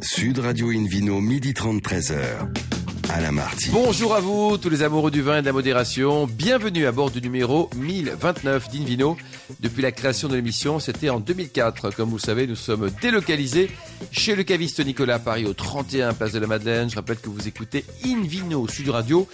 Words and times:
Sud 0.00 0.38
Radio 0.38 0.70
Invino, 0.70 1.20
midi 1.20 1.54
30, 1.54 1.82
13h. 1.82 2.14
Alain 3.10 3.32
Marty. 3.32 3.70
Bonjour 3.72 4.14
à 4.14 4.20
vous, 4.20 4.58
tous 4.58 4.68
les 4.68 4.82
amoureux 4.82 5.10
du 5.10 5.22
vin 5.22 5.38
et 5.38 5.40
de 5.40 5.46
la 5.46 5.52
modération. 5.52 6.26
Bienvenue 6.26 6.86
à 6.86 6.92
bord 6.92 7.10
du 7.10 7.22
numéro 7.22 7.70
1029 7.76 8.70
d'Invino. 8.70 9.16
Depuis 9.60 9.80
la 9.80 9.92
création 9.92 10.28
de 10.28 10.36
l'émission, 10.36 10.78
c'était 10.78 11.08
en 11.08 11.18
2004. 11.18 11.90
Comme 11.90 12.10
vous 12.10 12.16
le 12.16 12.22
savez, 12.22 12.46
nous 12.46 12.54
sommes 12.54 12.90
délocalisés 13.00 13.70
chez 14.12 14.36
le 14.36 14.42
caviste 14.42 14.84
Nicolas 14.84 15.18
Paris 15.18 15.46
au 15.46 15.54
31 15.54 16.12
Place 16.12 16.32
de 16.32 16.38
la 16.38 16.46
Madeleine. 16.46 16.90
Je 16.90 16.96
rappelle 16.96 17.18
que 17.18 17.30
vous 17.30 17.48
écoutez 17.48 17.84
Invino 18.04 18.68
Sud 18.68 18.90
Radio 18.90 19.26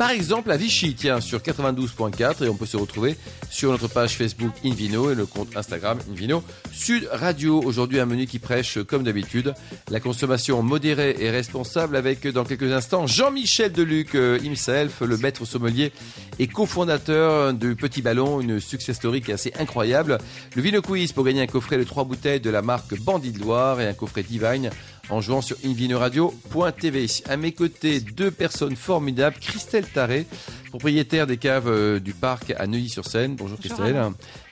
par 0.00 0.12
exemple 0.12 0.50
à 0.50 0.56
Vichy, 0.56 0.94
tiens, 0.94 1.20
sur 1.20 1.40
92.4 1.40 2.46
et 2.46 2.48
on 2.48 2.54
peut 2.54 2.64
se 2.64 2.78
retrouver 2.78 3.18
sur 3.50 3.70
notre 3.70 3.86
page 3.86 4.16
Facebook 4.16 4.54
Invino 4.64 5.10
et 5.10 5.14
le 5.14 5.26
compte 5.26 5.54
Instagram 5.54 5.98
Invino 6.10 6.42
Sud 6.72 7.06
Radio. 7.12 7.60
Aujourd'hui 7.62 8.00
un 8.00 8.06
menu 8.06 8.26
qui 8.26 8.38
prêche 8.38 8.82
comme 8.84 9.02
d'habitude 9.02 9.52
la 9.90 10.00
consommation 10.00 10.62
modérée 10.62 11.16
et 11.18 11.28
responsable 11.28 11.96
avec 11.96 12.26
dans 12.26 12.44
quelques 12.44 12.72
instants 12.72 13.06
Jean-Michel 13.06 13.72
Deluc 13.72 14.14
euh, 14.14 14.38
himself, 14.42 15.02
le 15.02 15.18
maître 15.18 15.44
sommelier 15.44 15.92
et 16.38 16.46
cofondateur 16.46 17.52
du 17.52 17.76
Petit 17.76 18.00
Ballon, 18.00 18.40
une 18.40 18.58
success 18.58 18.96
story 18.96 19.22
assez 19.30 19.52
incroyable. 19.58 20.16
Le 20.56 20.62
Vino 20.62 20.80
Quiz 20.80 21.12
pour 21.12 21.24
gagner 21.26 21.42
un 21.42 21.46
coffret 21.46 21.76
de 21.76 21.84
trois 21.84 22.04
bouteilles 22.04 22.40
de 22.40 22.48
la 22.48 22.62
marque 22.62 22.98
Bandit 22.98 23.32
de 23.32 23.40
Loire 23.40 23.82
et 23.82 23.86
un 23.86 23.92
coffret 23.92 24.22
Divine 24.22 24.70
en 25.08 25.20
jouant 25.20 25.40
sur 25.40 25.56
invinoradio.tv. 25.64 27.06
À 27.28 27.36
mes 27.36 27.52
côtés, 27.52 28.00
deux 28.00 28.30
personnes 28.30 28.76
formidables. 28.76 29.36
Christelle 29.40 29.86
Taré, 29.86 30.26
propriétaire 30.68 31.26
des 31.26 31.36
caves 31.36 31.68
euh, 31.68 32.00
du 32.00 32.12
parc 32.12 32.52
à 32.58 32.66
Neuilly-sur-Seine. 32.66 33.36
Bonjour, 33.36 33.58
Christelle. 33.58 33.96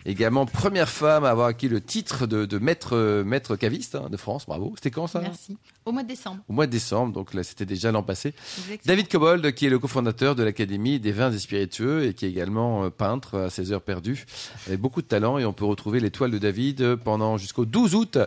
Également 0.06 0.46
première 0.46 0.88
femme 0.88 1.24
à 1.24 1.30
avoir 1.30 1.48
acquis 1.48 1.68
le 1.68 1.80
titre 1.80 2.26
de, 2.26 2.58
maître, 2.58 3.22
maître 3.24 3.56
caviste 3.56 3.94
hein, 3.94 4.08
de 4.10 4.16
France. 4.16 4.46
Bravo. 4.46 4.72
C'était 4.76 4.90
quand 4.90 5.06
ça 5.06 5.20
Merci. 5.20 5.58
Au 5.84 5.92
mois 5.92 6.02
de 6.02 6.08
décembre. 6.08 6.38
Au 6.48 6.52
mois 6.52 6.66
de 6.66 6.72
décembre, 6.72 7.12
donc 7.12 7.34
là 7.34 7.42
c'était 7.42 7.66
déjà 7.66 7.90
l'an 7.92 8.02
passé. 8.02 8.34
David 8.84 9.08
Cobold, 9.08 9.52
qui 9.54 9.66
est 9.66 9.70
le 9.70 9.78
cofondateur 9.78 10.34
de 10.34 10.42
l'Académie 10.42 11.00
des 11.00 11.12
vins 11.12 11.32
et 11.32 11.38
spiritueux 11.38 12.04
et 12.04 12.14
qui 12.14 12.26
est 12.26 12.28
également 12.30 12.84
euh, 12.84 12.90
peintre 12.90 13.38
à 13.38 13.50
ses 13.50 13.72
heures 13.72 13.82
perdues, 13.82 14.26
avec 14.66 14.80
beaucoup 14.80 15.02
de 15.02 15.06
talent 15.06 15.38
et 15.38 15.44
on 15.44 15.52
peut 15.52 15.64
retrouver 15.64 16.00
l'étoile 16.00 16.30
de 16.30 16.38
David 16.38 16.96
pendant 16.96 17.36
jusqu'au 17.36 17.64
12 17.64 17.94
août 17.94 18.18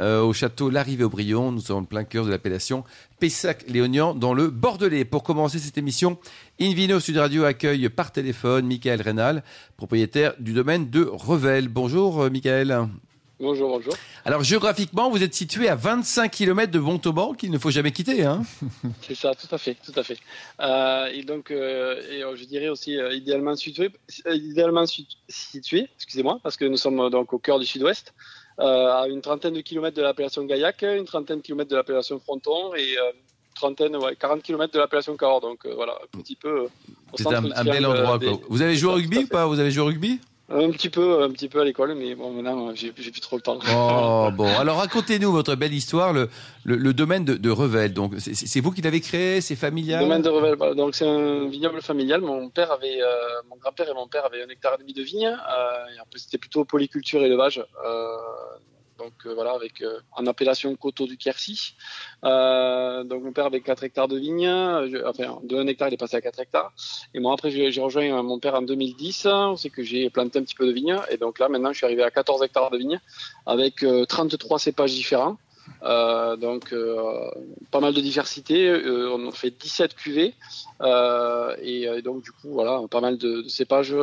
euh, 0.00 0.20
au 0.20 0.32
château 0.32 0.68
L'Arrivée 0.68 1.04
au 1.04 1.08
Brion. 1.08 1.52
Nous 1.52 1.60
sommes 1.60 1.78
en 1.78 1.84
plein 1.84 2.04
cœur 2.04 2.24
de 2.24 2.30
l'appellation 2.30 2.84
Pessac-Léognan 3.18 4.14
dans 4.14 4.34
le 4.34 4.48
Bordelais. 4.48 5.04
Pour 5.04 5.22
commencer 5.22 5.58
cette 5.58 5.78
émission, 5.78 6.18
Invino 6.60 7.00
Sud 7.00 7.16
Radio 7.16 7.44
accueille 7.44 7.88
par 7.88 8.12
téléphone 8.12 8.66
Michael 8.66 9.00
Rénal, 9.00 9.42
propriétaire 9.76 10.34
du 10.38 10.52
domaine 10.52 10.90
de 10.90 11.02
Revel. 11.02 11.68
Bonjour 11.68 12.22
euh, 12.22 12.30
Michael. 12.30 12.88
Bonjour, 13.38 13.68
bonjour. 13.68 13.94
Alors 14.24 14.42
géographiquement, 14.42 15.10
vous 15.10 15.22
êtes 15.22 15.34
situé 15.34 15.68
à 15.68 15.74
25 15.74 16.30
km 16.30 16.70
de 16.70 16.78
Montauban 16.78 17.34
qu'il 17.34 17.50
ne 17.50 17.58
faut 17.58 17.70
jamais 17.70 17.92
quitter. 17.92 18.24
Hein 18.24 18.42
C'est 19.02 19.14
ça, 19.14 19.34
tout 19.34 19.54
à 19.54 19.58
fait, 19.58 19.76
tout 19.84 19.98
à 19.98 20.02
fait. 20.02 20.18
Euh, 20.60 21.06
et 21.12 21.22
donc, 21.22 21.50
euh, 21.50 22.00
et, 22.10 22.36
je 22.36 22.44
dirais 22.44 22.68
aussi 22.68 22.98
idéalement 23.12 23.56
situé, 23.56 23.90
idéalement 24.26 24.84
situé, 25.28 25.88
excusez-moi, 25.96 26.40
parce 26.42 26.56
que 26.56 26.64
nous 26.64 26.78
sommes 26.78 27.10
donc 27.10 27.32
au 27.32 27.38
cœur 27.38 27.58
du 27.58 27.66
Sud-Ouest. 27.66 28.14
À 28.58 29.06
une 29.08 29.20
trentaine 29.20 29.54
de 29.54 29.60
kilomètres 29.60 29.96
de 29.96 30.02
l'appellation 30.02 30.44
Gaillac, 30.44 30.82
une 30.82 31.04
trentaine 31.04 31.38
de 31.38 31.42
kilomètres 31.42 31.70
de 31.70 31.76
l'appellation 31.76 32.18
Fronton 32.18 32.74
et 32.74 32.96
trentaine, 33.54 33.96
ouais, 33.96 34.16
40 34.16 34.42
km 34.42 34.72
de 34.72 34.78
l'appellation 34.78 35.16
Cahors. 35.16 35.40
Donc 35.40 35.66
voilà, 35.66 35.98
un 36.14 36.18
petit 36.20 36.36
peu. 36.36 36.68
C'est 37.14 37.26
un, 37.26 37.50
un 37.50 37.64
bel 37.64 37.86
endroit. 37.86 38.18
Vous 38.48 38.62
avez 38.62 38.74
joué 38.76 38.90
au 38.90 38.94
rugby 38.94 39.18
ou 39.18 39.26
pas? 39.26 39.46
Vous 39.46 39.60
avez 39.60 39.70
joué 39.70 39.82
au 39.82 39.86
rugby? 39.86 40.20
Un 40.48 40.70
petit 40.70 40.90
peu, 40.90 41.22
un 41.22 41.30
petit 41.30 41.48
peu 41.48 41.60
à 41.60 41.64
l'école, 41.64 41.94
mais 41.96 42.14
bon, 42.14 42.30
maintenant, 42.30 42.72
j'ai 42.74 42.92
plus 42.92 43.20
trop 43.20 43.36
le 43.36 43.42
temps. 43.42 43.58
Oh, 43.68 44.30
bon. 44.32 44.46
Alors, 44.58 44.76
racontez-nous 44.76 45.32
votre 45.32 45.56
belle 45.56 45.74
histoire, 45.74 46.12
le, 46.12 46.28
le, 46.64 46.94
domaine 46.94 47.24
de, 47.24 47.34
de, 47.34 47.50
Revel. 47.50 47.92
Donc, 47.92 48.14
c'est 48.18 48.60
vous 48.60 48.70
qui 48.70 48.80
l'avez 48.80 49.00
créé, 49.00 49.40
c'est 49.40 49.56
familial? 49.56 50.00
Le 50.00 50.06
domaine 50.06 50.22
de 50.22 50.28
Revel, 50.28 50.76
donc 50.76 50.94
c'est 50.94 51.06
un 51.06 51.48
vignoble 51.48 51.82
familial. 51.82 52.20
Mon 52.20 52.48
père 52.48 52.70
avait, 52.70 53.02
euh, 53.02 53.06
mon 53.50 53.56
grand-père 53.56 53.88
et 53.88 53.94
mon 53.94 54.06
père 54.06 54.24
avaient 54.24 54.44
un 54.44 54.48
hectare 54.48 54.74
et 54.74 54.78
demi 54.78 54.92
de 54.92 55.02
vigne. 55.02 55.26
Euh, 55.26 55.94
et 55.94 55.98
après, 56.00 56.18
c'était 56.18 56.38
plutôt 56.38 56.64
polyculture 56.64 57.22
et 57.22 57.26
élevage. 57.26 57.64
Euh, 57.84 58.16
donc 58.98 59.12
euh, 59.26 59.34
voilà, 59.34 59.52
avec 59.52 59.82
euh, 59.82 60.00
en 60.12 60.26
appellation 60.26 60.74
coteau 60.76 61.06
du 61.06 61.16
Quercy. 61.16 61.74
Euh, 62.24 63.04
donc 63.04 63.22
mon 63.22 63.32
père 63.32 63.46
avait 63.46 63.60
4 63.60 63.84
hectares 63.84 64.08
de 64.08 64.18
vignes, 64.18 64.48
enfin 65.06 65.38
de 65.42 65.56
1 65.56 65.66
hectare 65.66 65.88
il 65.88 65.94
est 65.94 65.98
passé 65.98 66.16
à 66.16 66.20
4 66.20 66.40
hectares. 66.40 66.72
Et 67.14 67.20
moi 67.20 67.34
après 67.34 67.50
j'ai 67.50 67.80
rejoint 67.80 68.22
mon 68.22 68.38
père 68.38 68.54
en 68.54 68.62
2010, 68.62 69.28
c'est 69.56 69.70
que 69.70 69.82
j'ai 69.82 70.10
planté 70.10 70.38
un 70.38 70.42
petit 70.42 70.54
peu 70.54 70.66
de 70.66 70.72
vignes. 70.72 70.98
Et 71.10 71.16
donc 71.16 71.38
là 71.38 71.48
maintenant 71.48 71.72
je 71.72 71.78
suis 71.78 71.86
arrivé 71.86 72.02
à 72.02 72.10
14 72.10 72.42
hectares 72.42 72.70
de 72.70 72.78
vignes 72.78 73.00
avec 73.46 73.84
33 74.08 74.58
cépages 74.58 74.92
différents. 74.92 75.36
Donc 75.82 76.74
pas 77.70 77.80
mal 77.80 77.92
de 77.92 78.00
diversité. 78.00 78.68
Euh, 78.68 79.10
on 79.12 79.30
fait 79.30 79.50
17 79.50 79.94
cuvées 79.94 80.34
et, 81.62 82.02
donc 82.02 82.22
du 82.22 82.32
coup 82.32 82.50
voilà 82.50 82.80
pas 82.90 83.00
mal 83.00 83.18
de, 83.18 83.42
de 83.42 83.48
cépages, 83.48 83.94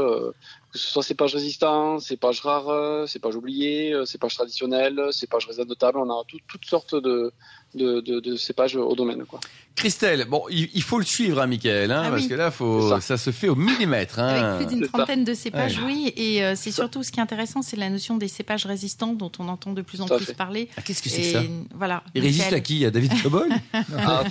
que 0.73 0.79
ce 0.79 0.87
soit 0.87 1.03
cépages 1.03 1.33
résistants, 1.35 1.99
cépages 1.99 2.41
rares, 2.41 3.07
cépages 3.07 3.35
oubliés, 3.35 3.93
cépages 4.05 4.35
traditionnels, 4.35 4.99
cépages 5.11 5.45
raisin 5.45 5.65
de 5.65 5.73
table. 5.75 5.99
On 5.99 6.09
a 6.09 6.23
toutes 6.47 6.65
sortes 6.65 6.95
de, 6.95 7.31
de, 7.75 8.01
de, 8.01 8.19
de 8.19 8.35
cépages 8.35 8.75
au 8.75 8.95
domaine. 8.95 9.23
Quoi. 9.25 9.39
Christelle, 9.75 10.25
bon, 10.25 10.43
il, 10.49 10.83
faut 10.83 10.99
le 10.99 11.05
suivre, 11.05 11.41
hein, 11.41 11.47
Michael, 11.47 11.91
hein, 11.91 12.03
ah 12.05 12.09
parce 12.11 12.27
que 12.27 12.35
là, 12.35 12.51
faut, 12.51 12.99
ça. 12.99 13.17
se 13.17 13.31
fait 13.31 13.49
au 13.49 13.55
millimètre. 13.55 14.19
Hein. 14.19 14.27
Avec 14.27 14.67
plus 14.67 14.75
d'une 14.75 14.87
trentaine 14.87 15.23
de 15.23 15.33
cépages, 15.33 15.79
oui. 15.83 16.13
Et 16.15 16.43
euh, 16.43 16.53
c'est 16.55 16.71
surtout 16.71 17.01
ce 17.01 17.11
qui 17.11 17.19
est 17.19 17.23
intéressant, 17.23 17.61
c'est 17.61 17.75
la 17.75 17.89
notion 17.89 18.17
des 18.17 18.27
cépages 18.27 18.65
résistants 18.65 19.13
dont 19.13 19.31
on 19.39 19.47
entend 19.49 19.73
de 19.73 19.81
plus 19.81 20.01
en 20.01 20.05
plus 20.05 20.31
parler. 20.33 20.69
Ah, 20.77 20.81
Qu'est-ce 20.81 21.01
que 21.01 21.09
c'est 21.09 21.23
ça? 21.23 21.41
Voilà. 21.73 22.03
Il 22.13 22.21
résiste 22.21 22.53
à 22.53 22.59
qui? 22.59 22.85
À 22.85 22.91
David 22.91 23.21
Cobol? 23.21 23.49
Ah, 23.97 24.23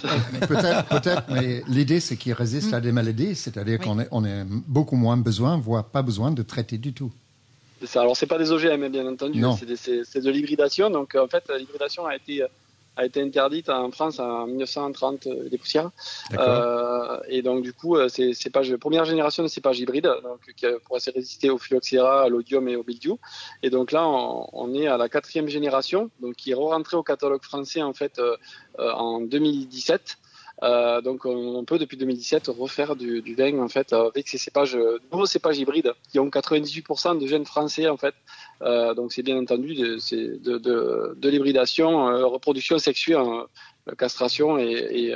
Peut-être, 0.46 0.84
peut-être, 0.88 1.24
mais 1.30 1.62
l'idée, 1.66 2.00
c'est 2.00 2.16
qu'il 2.16 2.32
résiste 2.32 2.72
à 2.72 2.80
des 2.80 2.92
maladies, 2.92 3.34
c'est-à-dire 3.34 3.78
qu'on 3.78 4.04
on 4.10 4.24
est 4.24 4.44
beaucoup 4.46 4.96
moins 4.96 5.16
besoin, 5.16 5.56
voire 5.56 5.84
pas 5.84 6.02
besoin 6.02 6.30
de 6.32 6.42
traiter 6.42 6.78
du 6.78 6.92
tout. 6.92 7.12
Alors, 7.96 8.16
c'est 8.16 8.26
pas 8.26 8.38
des 8.38 8.52
OGM, 8.52 8.88
bien 8.88 9.06
entendu, 9.06 9.42
c'est 9.74 10.20
de 10.20 10.30
l'hybridation. 10.30 10.90
Donc, 10.90 11.14
en 11.14 11.26
fait, 11.26 11.50
l'hybridation 11.58 12.06
a 12.06 12.14
été 12.14 12.44
a 12.96 13.06
été 13.06 13.22
interdite 13.22 13.68
en 13.70 13.90
France 13.90 14.18
en 14.18 14.46
1930 14.46 15.26
euh, 15.26 15.48
des 15.48 15.58
poussières. 15.58 15.90
Euh, 16.38 17.18
et 17.28 17.42
donc 17.42 17.62
du 17.62 17.72
coup, 17.72 17.96
euh, 17.96 18.08
c'est 18.08 18.34
cépages 18.34 18.74
première 18.76 19.04
génération 19.04 19.42
de 19.42 19.48
cépages 19.48 19.80
hybrides, 19.80 20.10
donc 20.22 20.40
qui 20.56 20.66
pourraient 20.84 21.00
résister 21.14 21.50
au 21.50 21.58
phylloxéra, 21.58 22.22
à 22.22 22.28
l'odium 22.28 22.68
et 22.68 22.76
au 22.76 22.84
mildiou. 22.86 23.18
Et 23.62 23.70
donc 23.70 23.92
là, 23.92 24.06
on, 24.06 24.74
est 24.74 24.86
à 24.86 24.96
la 24.96 25.08
quatrième 25.08 25.48
génération, 25.48 26.10
donc 26.20 26.34
qui 26.36 26.50
est 26.50 26.54
rentrée 26.54 26.96
au 26.96 27.02
catalogue 27.02 27.42
français 27.42 27.82
en 27.82 27.92
fait 27.92 28.20
en 28.78 29.20
2017. 29.20 30.18
Euh, 30.62 31.00
donc 31.00 31.24
on 31.24 31.64
peut 31.64 31.78
depuis 31.78 31.96
2017 31.96 32.48
refaire 32.48 32.94
du, 32.94 33.22
du 33.22 33.34
vin 33.34 33.58
en 33.58 33.68
fait 33.68 33.92
avec 33.92 34.28
ces 34.28 34.38
cépages, 34.38 34.78
nouveaux 35.10 35.26
cépages 35.26 35.58
hybrides 35.58 35.94
qui 36.10 36.18
ont 36.18 36.28
98% 36.28 37.18
de 37.18 37.26
gènes 37.26 37.46
français 37.46 37.88
en 37.88 37.96
fait. 37.96 38.14
Euh, 38.62 38.94
donc 38.94 39.12
c'est 39.12 39.22
bien 39.22 39.38
entendu 39.38 39.74
de, 39.74 39.98
de, 40.38 41.14
de, 41.16 41.28
l'hybridation, 41.28 42.08
euh, 42.08 42.26
reproduction 42.26 42.76
hein, 42.76 43.46
castration 43.98 44.58
et, 44.58 45.14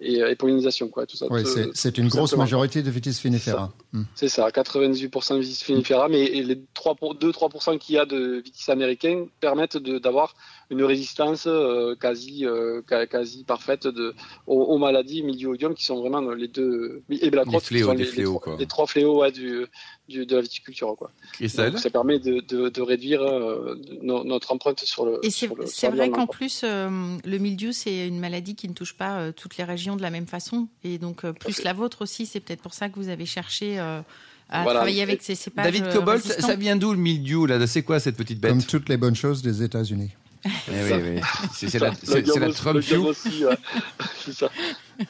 et, 0.00 0.18
et, 0.18 0.36
pollinisation 0.36 0.88
quoi. 0.88 1.06
Tout 1.06 1.16
ça. 1.16 1.26
Oui, 1.30 1.42
c'est 1.74 1.98
une 1.98 2.08
grosse 2.08 2.34
majorité 2.36 2.82
de 2.82 2.90
vitis 2.90 3.20
vinifera. 3.22 3.72
C'est 4.14 4.28
ça, 4.28 4.48
98% 4.48 5.34
de 5.34 5.40
vitis 5.40 5.64
vinifera, 5.66 6.08
mais 6.08 6.28
les 6.28 6.56
2-3% 6.56 7.78
qu'il 7.78 7.94
y 7.94 7.98
a 7.98 8.06
de 8.06 8.42
vitis 8.44 8.70
américains 8.70 9.26
permettent 9.40 9.76
d'avoir 9.76 10.34
une 10.70 10.84
résistance 10.84 11.46
euh, 11.46 11.94
quasi 11.96 12.44
euh, 12.44 12.82
quasi 12.82 13.44
parfaite 13.44 13.86
de 13.86 14.14
aux, 14.46 14.78
maladies 14.78 15.22
mildioudium 15.22 15.74
qui 15.74 15.84
sont 15.84 16.00
vraiment 16.00 16.20
les 16.32 16.48
deux 16.48 17.02
et 17.10 17.30
la 17.30 17.44
les, 17.44 17.60
fléaux, 17.60 17.92
les, 17.94 18.04
fléaux, 18.04 18.40
les, 18.58 18.66
trois 18.66 18.86
fléaux 18.86 19.20
ouais, 19.20 19.32
du, 19.32 19.66
du, 20.08 20.26
de 20.26 20.36
la 20.36 20.42
viticulture 20.42 20.94
quoi. 20.96 21.10
Donc, 21.40 21.78
ça 21.78 21.90
permet 21.90 22.18
de, 22.18 22.40
de, 22.40 22.68
de 22.68 22.82
réduire 22.82 23.22
euh, 23.22 23.80
notre 24.02 24.52
empreinte 24.52 24.80
sur 24.84 25.04
le. 25.04 25.20
Et 25.22 25.30
c'est 25.30 25.88
vrai 25.88 26.10
qu'en 26.10 26.26
plus 26.26 26.62
le 26.64 27.38
mildiou 27.38 27.72
c'est 27.72 28.06
une 28.06 28.18
maladie 28.18 28.54
qui 28.54 28.68
ne 28.68 28.74
touche 28.74 28.94
pas 28.94 29.32
toutes 29.32 29.56
les 29.56 29.64
régions 29.64 29.96
de 29.96 30.02
la 30.02 30.10
même 30.10 30.26
façon 30.26 30.68
et 30.84 30.98
donc 30.98 31.30
plus 31.32 31.62
la 31.62 31.72
vôtre 31.72 32.02
aussi 32.02 32.26
c'est 32.26 32.40
peut-être 32.40 32.62
pour 32.62 32.74
ça 32.74 32.88
que 32.88 32.96
vous 32.96 33.08
avez 33.08 33.26
cherché 33.26 33.78
à 33.78 34.64
travailler 34.64 35.02
avec 35.02 35.22
ces 35.22 35.34
cépages. 35.34 35.64
David 35.64 35.92
Cobalt, 35.92 36.24
ça 36.24 36.56
vient 36.56 36.76
d'où 36.76 36.92
le 36.92 36.98
mildiou 36.98 37.46
là? 37.46 37.66
C'est 37.66 37.82
quoi 37.82 38.00
cette 38.00 38.16
petite 38.16 38.40
bête? 38.40 38.50
Comme 38.50 38.62
toutes 38.62 38.88
les 38.88 38.96
bonnes 38.96 39.16
choses 39.16 39.42
des 39.42 39.62
États-Unis. 39.62 40.10
Eh 40.44 40.50
oui, 40.68 41.00
oui. 41.16 41.20
C'est 41.52 41.78
la, 41.78 41.90
la 41.90 42.52
Trump 42.52 42.76
aussi, 42.76 43.44
ouais. 43.44 43.58
ça. 44.32 44.50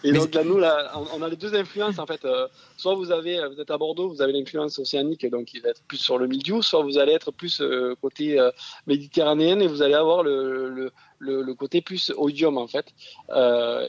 Et 0.05 0.13
donc 0.13 0.35
là, 0.35 0.45
nous, 0.45 0.59
là, 0.59 0.93
on 1.15 1.23
a 1.23 1.29
les 1.29 1.37
deux 1.37 1.55
influences 1.55 1.99
en 1.99 2.07
fait. 2.07 2.25
Euh, 2.25 2.47
soit 2.77 2.95
vous 2.95 3.11
avez, 3.11 3.41
vous 3.49 3.61
êtes 3.61 3.71
à 3.71 3.79
Bordeaux, 3.79 4.09
vous 4.09 4.21
avez 4.21 4.33
l'influence 4.33 4.79
océanique, 4.79 5.29
donc 5.31 5.55
il 5.55 5.63
va 5.63 5.71
être 5.71 5.83
plus 5.83 5.97
sur 5.97 6.19
le 6.19 6.27
milieu, 6.27 6.61
soit 6.63 6.83
vous 6.83 6.99
allez 6.99 7.13
être 7.13 7.31
plus 7.31 7.61
euh, 7.61 7.95
côté 8.01 8.39
euh, 8.39 8.51
méditerranéen 8.87 9.61
et 9.61 9.67
vous 9.67 9.83
allez 9.83 9.95
avoir 9.95 10.23
le, 10.23 10.69
le, 11.19 11.43
le, 11.43 11.55
côté 11.55 11.81
plus 11.81 12.13
odium 12.17 12.59
en 12.59 12.69
fait. 12.69 12.95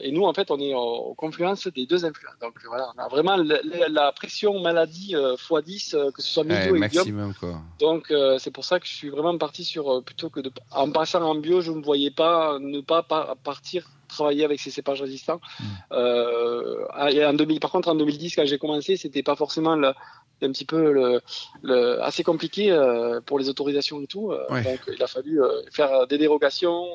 et 0.02 0.10
nous, 0.10 0.24
en 0.24 0.32
fait, 0.32 0.50
on 0.50 0.58
est 0.58 0.74
en, 0.74 1.14
confluence 1.14 1.68
des 1.68 1.86
deux 1.86 2.04
influences. 2.04 2.38
Donc 2.40 2.54
voilà, 2.66 2.90
on 2.96 2.98
a 2.98 3.08
vraiment 3.08 3.36
la, 3.36 4.12
pression 4.12 4.58
maladie 4.60 5.14
x10, 5.14 6.12
que 6.12 6.22
ce 6.22 6.28
soit 6.28 6.44
milieu 6.44 6.76
et. 6.76 7.34
Quoi. 7.38 7.58
Donc 7.78 8.12
c'est 8.38 8.50
pour 8.50 8.64
ça 8.64 8.80
que 8.80 8.86
je 8.86 8.92
suis 8.92 9.10
vraiment 9.10 9.36
parti 9.38 9.64
sur 9.64 10.02
plutôt 10.02 10.30
que 10.30 10.40
de, 10.40 10.50
en 10.70 10.90
passant 10.90 11.22
en 11.22 11.34
bio, 11.34 11.60
je 11.60 11.70
ne 11.70 11.76
me 11.76 11.82
voyais 11.82 12.10
pas 12.10 12.58
ne 12.58 12.80
pas 12.80 13.02
partir 13.44 13.86
travailler 14.10 14.44
avec 14.44 14.60
ces 14.60 14.70
cépages 14.70 15.00
résistants. 15.00 15.40
Mmh. 15.58 15.64
Euh, 15.92 16.86
en 17.28 17.32
2000, 17.32 17.60
par 17.60 17.70
contre, 17.70 17.88
en 17.88 17.94
2010, 17.94 18.36
quand 18.36 18.46
j'ai 18.46 18.58
commencé, 18.58 18.96
c'était 18.96 19.22
pas 19.22 19.36
forcément 19.36 19.76
le, 19.76 19.88
un 19.88 20.52
petit 20.52 20.64
peu 20.64 20.92
le, 20.92 21.20
le 21.62 22.02
assez 22.02 22.22
compliqué 22.22 22.70
euh, 22.70 23.20
pour 23.20 23.38
les 23.38 23.48
autorisations 23.48 24.00
et 24.00 24.06
tout. 24.06 24.32
Euh, 24.32 24.46
donc 24.62 24.80
il 24.92 25.02
a 25.02 25.06
fallu 25.06 25.40
faire 25.72 26.06
des 26.06 26.18
dérogations 26.18 26.86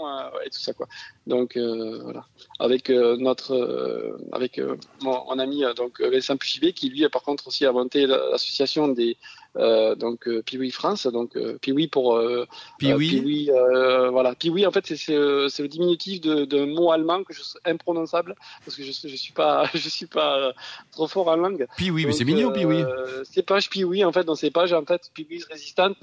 et 0.45 0.49
tout 0.49 0.59
ça 0.59 0.73
quoi. 0.73 0.87
Donc 1.27 1.57
voilà, 1.57 2.25
avec 2.59 2.89
notre 2.89 4.17
avec 4.31 4.59
mon, 5.01 5.25
mon, 5.25 5.39
ami 5.39 5.63
donc 5.75 6.01
Vincent 6.01 6.37
Puchibé 6.37 6.73
qui 6.73 6.89
lui 6.89 7.07
par 7.09 7.21
contre 7.23 7.47
aussi 7.47 7.65
a 7.65 7.71
monté 7.71 8.07
l'association 8.07 8.87
des 8.87 9.17
euh, 9.57 9.95
donc 9.95 10.27
euh, 10.27 10.41
Piwi 10.41 10.71
France, 10.71 11.07
donc 11.07 11.35
euh, 11.37 11.57
Piwi 11.61 11.87
pour 11.87 12.17
euh, 12.17 12.45
Piwi. 12.77 13.49
voilà, 14.11 14.35
Piwi 14.35 14.65
en 14.65 14.71
fait 14.71 14.85
c'est 14.85 15.13
le 15.13 15.67
diminutif 15.67 16.21
d'un 16.21 16.65
mot 16.65 16.91
allemand 16.91 17.23
que 17.23 17.33
je 17.33 17.41
imprononçable 17.65 18.35
parce 18.65 18.75
que 18.75 18.83
je 18.83 18.91
je 18.91 19.15
suis 19.15 19.33
pas 19.33 19.69
je 19.73 19.89
suis 19.89 20.07
pas 20.07 20.53
trop 20.91 21.07
fort 21.07 21.27
en 21.29 21.37
langue. 21.37 21.67
Piwi, 21.77 22.05
mais 22.05 22.11
c'est 22.11 22.25
mignon 22.25 22.51
Piwi. 22.51 22.83
Cépage 23.23 23.69
Piwi 23.69 24.03
en 24.03 24.11
fait 24.11 24.23
dans 24.23 24.35
ces 24.35 24.51
pages 24.51 24.73
en 24.73 24.85
fait 24.85 25.09
Piwi 25.13 25.43
résistante. 25.49 25.97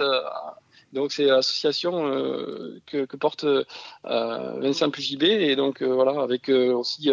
donc 0.93 1.13
c'est 1.13 1.25
l'association 1.25 2.05
que, 2.87 3.05
que, 3.05 3.17
porte 3.17 3.45
Vincent 4.05 4.91
Pugibé 4.91 5.29
et 5.51 5.57
donc 5.57 5.83
voilà 5.83 6.23
avec 6.23 6.49
aussi 6.49 7.11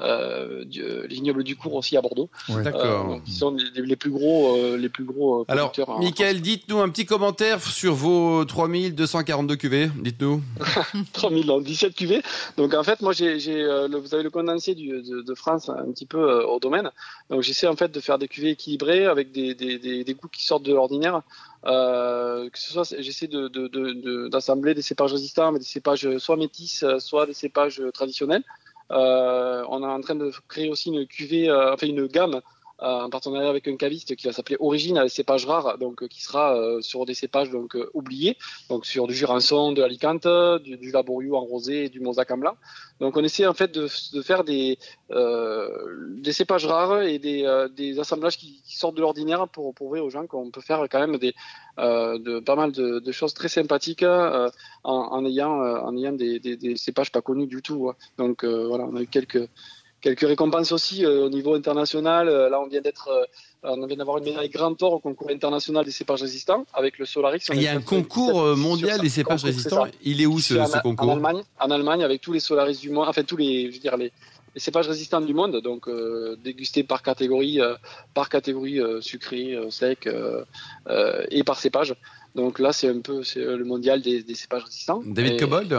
euh, 0.00 0.64
vignoble 1.08 1.42
du 1.42 1.56
cours 1.56 1.74
aussi 1.74 1.96
à 1.96 2.00
Bordeaux. 2.00 2.28
D'accord. 2.48 3.14
Euh, 3.14 3.18
qui 3.24 3.32
sont 3.32 3.56
les, 3.74 3.96
plus 3.96 4.10
gros, 4.10 4.56
euh, 4.56 4.76
les 4.76 4.88
plus 4.88 5.04
gros 5.04 5.44
Alors, 5.48 5.72
Michael, 5.98 6.40
dites-nous 6.40 6.78
un 6.78 6.88
petit 6.88 7.06
commentaire 7.06 7.60
sur 7.60 7.94
vos 7.94 8.44
3242 8.44 9.56
cuvées. 9.56 9.90
Dites-nous. 10.00 10.42
3017 11.12 11.94
cuvées. 11.94 12.22
Donc 12.56 12.74
en 12.74 12.84
fait, 12.84 13.00
moi, 13.02 13.12
j'ai, 13.12 13.34
vous 13.34 14.14
avez 14.14 14.22
le 14.22 14.30
condensé 14.30 14.74
du, 14.74 15.02
de, 15.02 15.34
France 15.34 15.68
un 15.68 15.90
petit 15.92 16.06
peu 16.06 16.44
au 16.44 16.60
domaine. 16.60 16.90
Donc 17.30 17.42
j'essaie 17.42 17.66
en 17.66 17.76
fait 17.76 17.90
de 17.90 18.00
faire 18.00 18.18
des 18.18 18.28
cuvées 18.28 18.50
équilibrées 18.50 19.06
avec 19.06 19.32
des, 19.32 19.54
des, 19.54 19.78
des, 19.78 20.04
des 20.04 20.14
goûts 20.14 20.28
qui 20.28 20.44
sortent 20.44 20.64
de 20.64 20.74
l'ordinaire. 20.74 21.22
Euh, 21.66 22.48
que 22.50 22.58
ce 22.58 22.72
soit, 22.72 22.94
j'essaie 23.00 23.26
de, 23.26 23.48
de, 23.48 23.66
de, 23.66 24.28
d'assembler 24.28 24.74
des 24.74 24.82
cépages 24.82 25.12
résistants, 25.12 25.50
mais 25.50 25.58
des 25.58 25.64
cépages 25.64 26.18
soit 26.18 26.36
métis, 26.36 26.84
soit 26.98 27.26
des 27.26 27.34
cépages 27.34 27.82
traditionnels. 27.92 28.44
Euh, 28.90 29.64
on 29.68 29.82
est 29.82 29.86
en 29.86 30.00
train 30.00 30.14
de 30.14 30.32
créer 30.48 30.70
aussi 30.70 30.90
une 30.90 31.06
cuvée, 31.06 31.48
euh, 31.50 31.74
enfin 31.74 31.86
une 31.86 32.06
gamme 32.06 32.40
euh, 32.82 33.02
en 33.02 33.10
partenariat 33.10 33.48
avec 33.48 33.68
un 33.68 33.76
caviste 33.76 34.16
qui 34.16 34.26
va 34.26 34.32
s'appeler 34.32 34.56
Origine 34.60 34.98
avec 34.98 35.10
cépages 35.10 35.46
rares, 35.46 35.78
donc 35.78 36.06
qui 36.08 36.22
sera 36.22 36.56
sur 36.80 37.06
des 37.06 37.14
cépages 37.14 37.50
donc 37.50 37.76
oubliés, 37.94 38.36
donc 38.68 38.86
sur 38.86 39.06
du 39.06 39.14
Jurançon, 39.14 39.72
de 39.72 39.82
l'Alicante, 39.82 40.26
du, 40.62 40.76
du 40.76 40.90
Labouriou 40.90 41.36
en 41.36 41.44
rosé 41.44 41.84
et 41.84 41.88
du 41.88 42.00
Mosaque 42.00 42.30
en 42.30 42.38
blanc. 42.38 42.56
Donc 43.00 43.16
on 43.16 43.22
essaie 43.22 43.46
en 43.46 43.54
fait 43.54 43.72
de, 43.72 43.86
faire 44.22 44.44
des, 44.44 44.78
euh, 45.10 45.68
des 46.16 46.32
cépages 46.32 46.66
rares 46.66 47.02
et 47.02 47.18
des, 47.18 47.44
euh, 47.44 47.68
des 47.68 48.00
assemblages 48.00 48.36
qui, 48.36 48.60
sortent 48.66 48.96
de 48.96 49.00
l'ordinaire 49.00 49.48
pour 49.48 49.74
prouver 49.74 49.98
aux 50.00 50.10
gens 50.10 50.26
qu'on 50.26 50.50
peut 50.50 50.60
faire 50.60 50.84
quand 50.88 51.00
même 51.00 51.16
des, 51.16 51.34
euh, 51.78 52.18
de, 52.18 52.40
pas 52.40 52.56
mal 52.56 52.72
de, 52.72 53.12
choses 53.12 53.34
très 53.34 53.48
sympathiques 53.48 54.02
euh, 54.02 54.50
en, 54.82 55.24
ayant, 55.24 55.62
euh, 55.62 55.78
en 55.78 55.96
ayant 55.96 56.12
des, 56.12 56.40
des, 56.40 56.56
des, 56.56 56.76
cépages 56.76 57.12
pas 57.12 57.20
connus 57.20 57.46
du 57.46 57.62
tout. 57.62 57.92
Donc 58.16 58.44
voilà, 58.44 58.84
on 58.84 58.96
a 58.96 59.02
eu 59.02 59.06
quelques 59.06 59.48
quelques 60.00 60.26
récompenses 60.26 60.72
aussi 60.72 61.04
au 61.06 61.28
niveau 61.28 61.54
international. 61.54 62.28
là, 62.28 62.60
on 62.60 62.68
vient 62.68 62.80
d'être, 62.80 63.28
on 63.62 63.86
vient 63.86 63.96
d'avoir 63.96 64.18
une 64.18 64.24
médaille 64.24 64.48
Grand 64.48 64.80
Or 64.82 64.94
au 64.94 64.98
concours 64.98 65.30
international 65.30 65.84
des 65.84 65.90
cépages 65.90 66.22
résistants 66.22 66.64
avec 66.72 66.98
le 66.98 67.06
Solaris. 67.06 67.42
Il 67.52 67.62
y 67.62 67.68
a 67.68 67.72
un 67.72 67.80
concours 67.80 68.56
mondial 68.56 69.00
des 69.00 69.08
cépages 69.08 69.44
résistants. 69.44 69.86
Il 70.02 70.20
est 70.20 70.26
où 70.26 70.38
ce, 70.38 70.54
ce 70.54 70.82
concours 70.82 71.08
En 71.08 71.12
Allemagne, 71.14 71.42
en 71.60 71.70
Allemagne, 71.70 72.04
avec 72.04 72.20
tous 72.20 72.32
les 72.32 72.40
Solaris 72.40 72.78
du 72.78 72.90
monde, 72.90 73.08
enfin 73.08 73.24
tous 73.24 73.36
les, 73.36 73.70
je 73.70 73.76
veux 73.76 73.80
dire 73.80 73.96
les 73.96 74.12
les 74.54 74.60
cépages 74.60 74.88
résistants 74.88 75.20
du 75.20 75.34
monde, 75.34 75.60
donc 75.60 75.88
euh, 75.88 76.36
dégustés 76.42 76.82
par 76.82 77.02
catégorie, 77.02 77.60
euh, 77.60 77.74
par 78.14 78.28
catégorie 78.28 78.80
euh, 78.80 79.00
sucré, 79.00 79.56
sec 79.70 80.08
et 81.30 81.44
par 81.44 81.58
cépage. 81.58 81.94
Donc 82.34 82.58
là, 82.58 82.72
c'est 82.72 82.88
un 82.88 83.00
peu 83.00 83.22
le 83.36 83.64
mondial 83.64 84.00
des, 84.00 84.22
cépages 84.34 84.64
résistants. 84.64 85.02
David 85.04 85.40
Cobold 85.40 85.76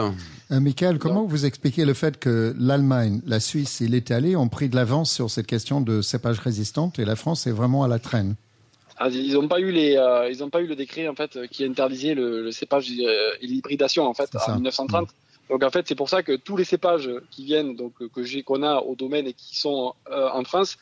Michael, 0.50 0.98
comment 0.98 1.24
vous 1.24 1.46
expliquez 1.46 1.84
le 1.84 1.94
fait 1.94 2.18
que 2.18 2.54
l'Allemagne, 2.58 3.20
la 3.26 3.40
Suisse 3.40 3.80
et 3.80 3.88
l'Italie 3.88 4.36
ont 4.36 4.48
pris 4.48 4.68
de 4.68 4.76
l'avance 4.76 5.12
sur 5.12 5.30
cette 5.30 5.46
question 5.46 5.80
de 5.80 6.02
cépages 6.02 6.40
résistants 6.40 6.92
et 6.98 7.04
la 7.04 7.16
France 7.16 7.46
est 7.46 7.52
vraiment 7.52 7.84
à 7.84 7.88
la 7.88 7.98
traîne? 7.98 8.34
Ah, 8.98 9.08
ils 9.08 9.32
n'ont 9.32 9.48
pas 9.48 9.60
eu 9.60 9.70
les, 9.70 9.92
ils 10.30 10.44
ont 10.44 10.50
pas 10.50 10.60
eu 10.60 10.66
le 10.66 10.76
décret 10.76 11.08
en 11.08 11.14
fait 11.14 11.38
qui 11.50 11.64
interdisait 11.64 12.14
le, 12.14 12.50
cépage 12.50 12.90
et 12.90 13.46
l'hybridation 13.46 14.06
en 14.06 14.12
fait 14.12 14.28
en 14.46 14.56
1930. 14.56 15.08
Donc 15.50 15.64
en 15.64 15.70
fait, 15.70 15.86
c'est 15.88 15.96
pour 15.96 16.08
ça 16.08 16.22
que 16.22 16.36
tous 16.36 16.56
les 16.56 16.64
cépages 16.64 17.10
qui 17.30 17.44
viennent, 17.44 17.74
donc 17.74 17.92
que 18.14 18.22
j'ai, 18.22 18.42
qu'on 18.44 18.62
a 18.62 18.76
au 18.76 18.94
domaine 18.94 19.26
et 19.26 19.32
qui 19.32 19.58
sont 19.58 19.94
euh, 20.10 20.28
en 20.32 20.44
France, 20.44 20.78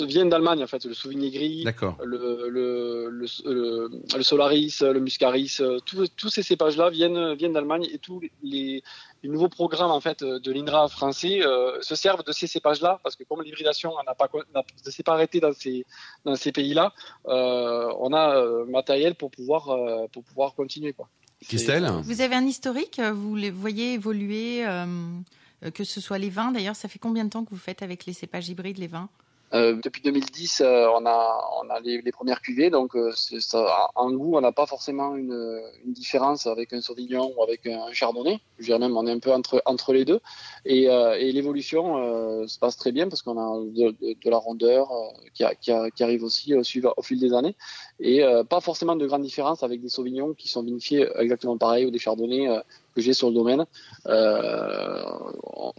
viennent 0.00 0.28
d'Allemagne 0.28 0.62
en 0.62 0.66
fait. 0.66 0.84
Le 0.84 0.94
Sauvigné 0.94 1.30
gris, 1.30 1.64
le, 2.02 2.48
le, 2.48 3.10
le, 3.10 3.90
le, 4.16 4.22
Solaris, 4.22 4.78
le 4.80 5.00
Muscaris, 5.00 5.56
euh, 5.60 5.78
tous 5.80 6.28
ces 6.28 6.42
cépages-là 6.42 6.90
viennent 6.90 7.34
viennent 7.34 7.52
d'Allemagne 7.52 7.86
et 7.92 7.98
tous 7.98 8.20
les, 8.20 8.82
les, 9.22 9.28
nouveaux 9.28 9.48
programmes 9.48 9.90
en 9.90 10.00
fait 10.00 10.22
de 10.22 10.52
l'INRA 10.52 10.88
français 10.88 11.40
euh, 11.42 11.80
se 11.80 11.94
servent 11.94 12.24
de 12.24 12.32
ces 12.32 12.46
cépages-là 12.46 13.00
parce 13.02 13.16
que 13.16 13.24
comme 13.24 13.42
l'hybridation 13.42 13.92
n'a 14.06 14.14
pas 14.14 14.28
ne 14.54 14.90
s'est 14.90 15.02
pas 15.02 15.14
arrêtée 15.14 15.40
dans 15.40 15.52
ces 15.52 15.84
dans 16.24 16.36
ces 16.36 16.52
pays-là, 16.52 16.92
euh, 17.28 17.92
on 17.98 18.12
a 18.12 18.64
matériel 18.66 19.14
pour 19.14 19.30
pouvoir 19.30 19.76
pour 20.12 20.22
pouvoir 20.24 20.54
continuer 20.54 20.92
quoi. 20.92 21.08
Christelle 21.48 21.90
Vous 22.04 22.20
avez 22.20 22.34
un 22.34 22.46
historique 22.46 23.00
Vous 23.00 23.36
les 23.36 23.50
voyez 23.50 23.94
évoluer, 23.94 24.66
euh, 25.64 25.70
que 25.70 25.84
ce 25.84 26.00
soit 26.00 26.18
les 26.18 26.30
vins 26.30 26.52
d'ailleurs 26.52 26.76
Ça 26.76 26.88
fait 26.88 26.98
combien 26.98 27.24
de 27.24 27.30
temps 27.30 27.44
que 27.44 27.50
vous 27.50 27.56
faites 27.56 27.82
avec 27.82 28.06
les 28.06 28.12
cépages 28.12 28.48
hybrides, 28.48 28.78
les 28.78 28.86
vins? 28.86 29.08
Euh, 29.54 29.76
depuis 29.82 30.02
2010, 30.02 30.62
euh, 30.62 30.88
on 30.96 31.06
a, 31.06 31.48
on 31.62 31.70
a 31.70 31.78
les, 31.78 32.02
premières 32.10 32.40
cuvées, 32.40 32.70
donc 32.70 32.96
euh, 32.96 33.12
en 33.94 34.10
goût, 34.10 34.36
on 34.36 34.40
n'a 34.40 34.50
pas 34.50 34.66
forcément 34.66 35.14
une, 35.14 35.60
différence 35.86 36.46
avec 36.48 36.72
un 36.72 36.80
Sauvignon 36.80 37.32
ou 37.36 37.42
avec 37.42 37.66
un 37.66 37.92
Chardonnay. 37.92 38.40
Je 38.58 38.64
dirais 38.64 38.80
même, 38.80 38.96
on 38.96 39.06
est 39.06 39.12
un 39.12 39.20
peu 39.20 39.30
entre, 39.32 39.92
les 39.92 40.04
deux. 40.04 40.20
Et, 40.64 40.88
l'évolution 41.32 42.46
se 42.48 42.58
passe 42.58 42.76
très 42.76 42.90
bien 42.90 43.08
parce 43.08 43.22
qu'on 43.22 43.38
a 43.38 43.64
de, 43.64 44.30
la 44.30 44.38
rondeur 44.38 44.90
qui, 45.34 46.02
arrive 46.02 46.24
aussi 46.24 46.54
au, 46.54 47.02
fil 47.02 47.20
des 47.20 47.32
années. 47.32 47.54
Et 48.00 48.22
pas 48.48 48.60
forcément 48.60 48.96
de 48.96 49.06
grandes 49.06 49.22
différences 49.22 49.62
avec 49.62 49.80
des 49.80 49.88
Sauvignons 49.88 50.34
qui 50.34 50.48
sont 50.48 50.62
vinifiés 50.62 51.06
exactement 51.18 51.58
pareil 51.58 51.86
ou 51.86 51.90
des 51.90 51.98
Chardonnays 51.98 52.48
que 52.94 53.00
j'ai 53.00 53.12
sur 53.12 53.28
le 53.28 53.34
domaine. 53.34 53.64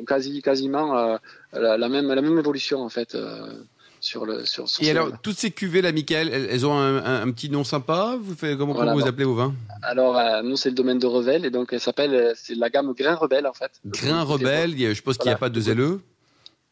quasi, 0.05 0.41
quasiment 0.41 1.19
la, 1.53 1.89
même, 1.89 2.07
la 2.13 2.21
même 2.21 2.37
évolution 2.37 2.81
en 2.81 2.89
fait. 2.89 3.15
Euh, 3.15 3.63
sur 4.01 4.25
le, 4.25 4.45
sur, 4.45 4.67
Et 4.81 4.91
alors, 4.91 5.09
toutes 5.23 5.37
ces 5.37 5.49
cuvées 5.49 5.81
là, 5.81 5.91
Michael, 5.91 6.29
elles, 6.29 6.65
ont 6.67 6.77
un, 6.77 7.23
un, 7.23 7.31
petit 7.31 7.49
nom 7.49 7.63
sympa 7.63 8.15
Vous 8.21 8.35
faites, 8.35 8.55
Comment, 8.55 8.93
vous 8.93 9.07
appelez 9.07 9.23
vos 9.23 9.33
vins 9.33 9.55
Alors, 9.81 10.15
euh, 10.15 10.43
nous, 10.43 10.57
c'est 10.57 10.69
le 10.69 10.75
domaine 10.75 10.99
de 10.99 11.07
Revel, 11.07 11.43
et 11.43 11.49
donc 11.49 11.69
elle 11.73 11.79
s'appelle, 11.79 12.13
euh, 12.13 12.33
c'est 12.35 12.53
la 12.53 12.69
gamme 12.69 12.93
Grain 12.93 13.15
Rebelle 13.15 13.47
en 13.47 13.53
fait. 13.53 13.71
Grain 13.83 14.21
Rebelle, 14.21 14.77
je 14.77 14.93
suppose 14.93 15.17
qu'il 15.17 15.29
n'y 15.29 15.33
a 15.33 15.37
pas 15.37 15.49
de 15.49 15.59
ZLE 15.59 15.99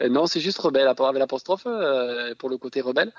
non, 0.10 0.25
c'est 0.25 0.39
juste 0.39 0.57
rebelle 0.60 0.88
avec 0.88 1.00
l'apostrophe 1.17 1.67
pour 2.38 2.50
le 2.50 2.57
côté 2.57 2.81
rebelle 2.81 3.12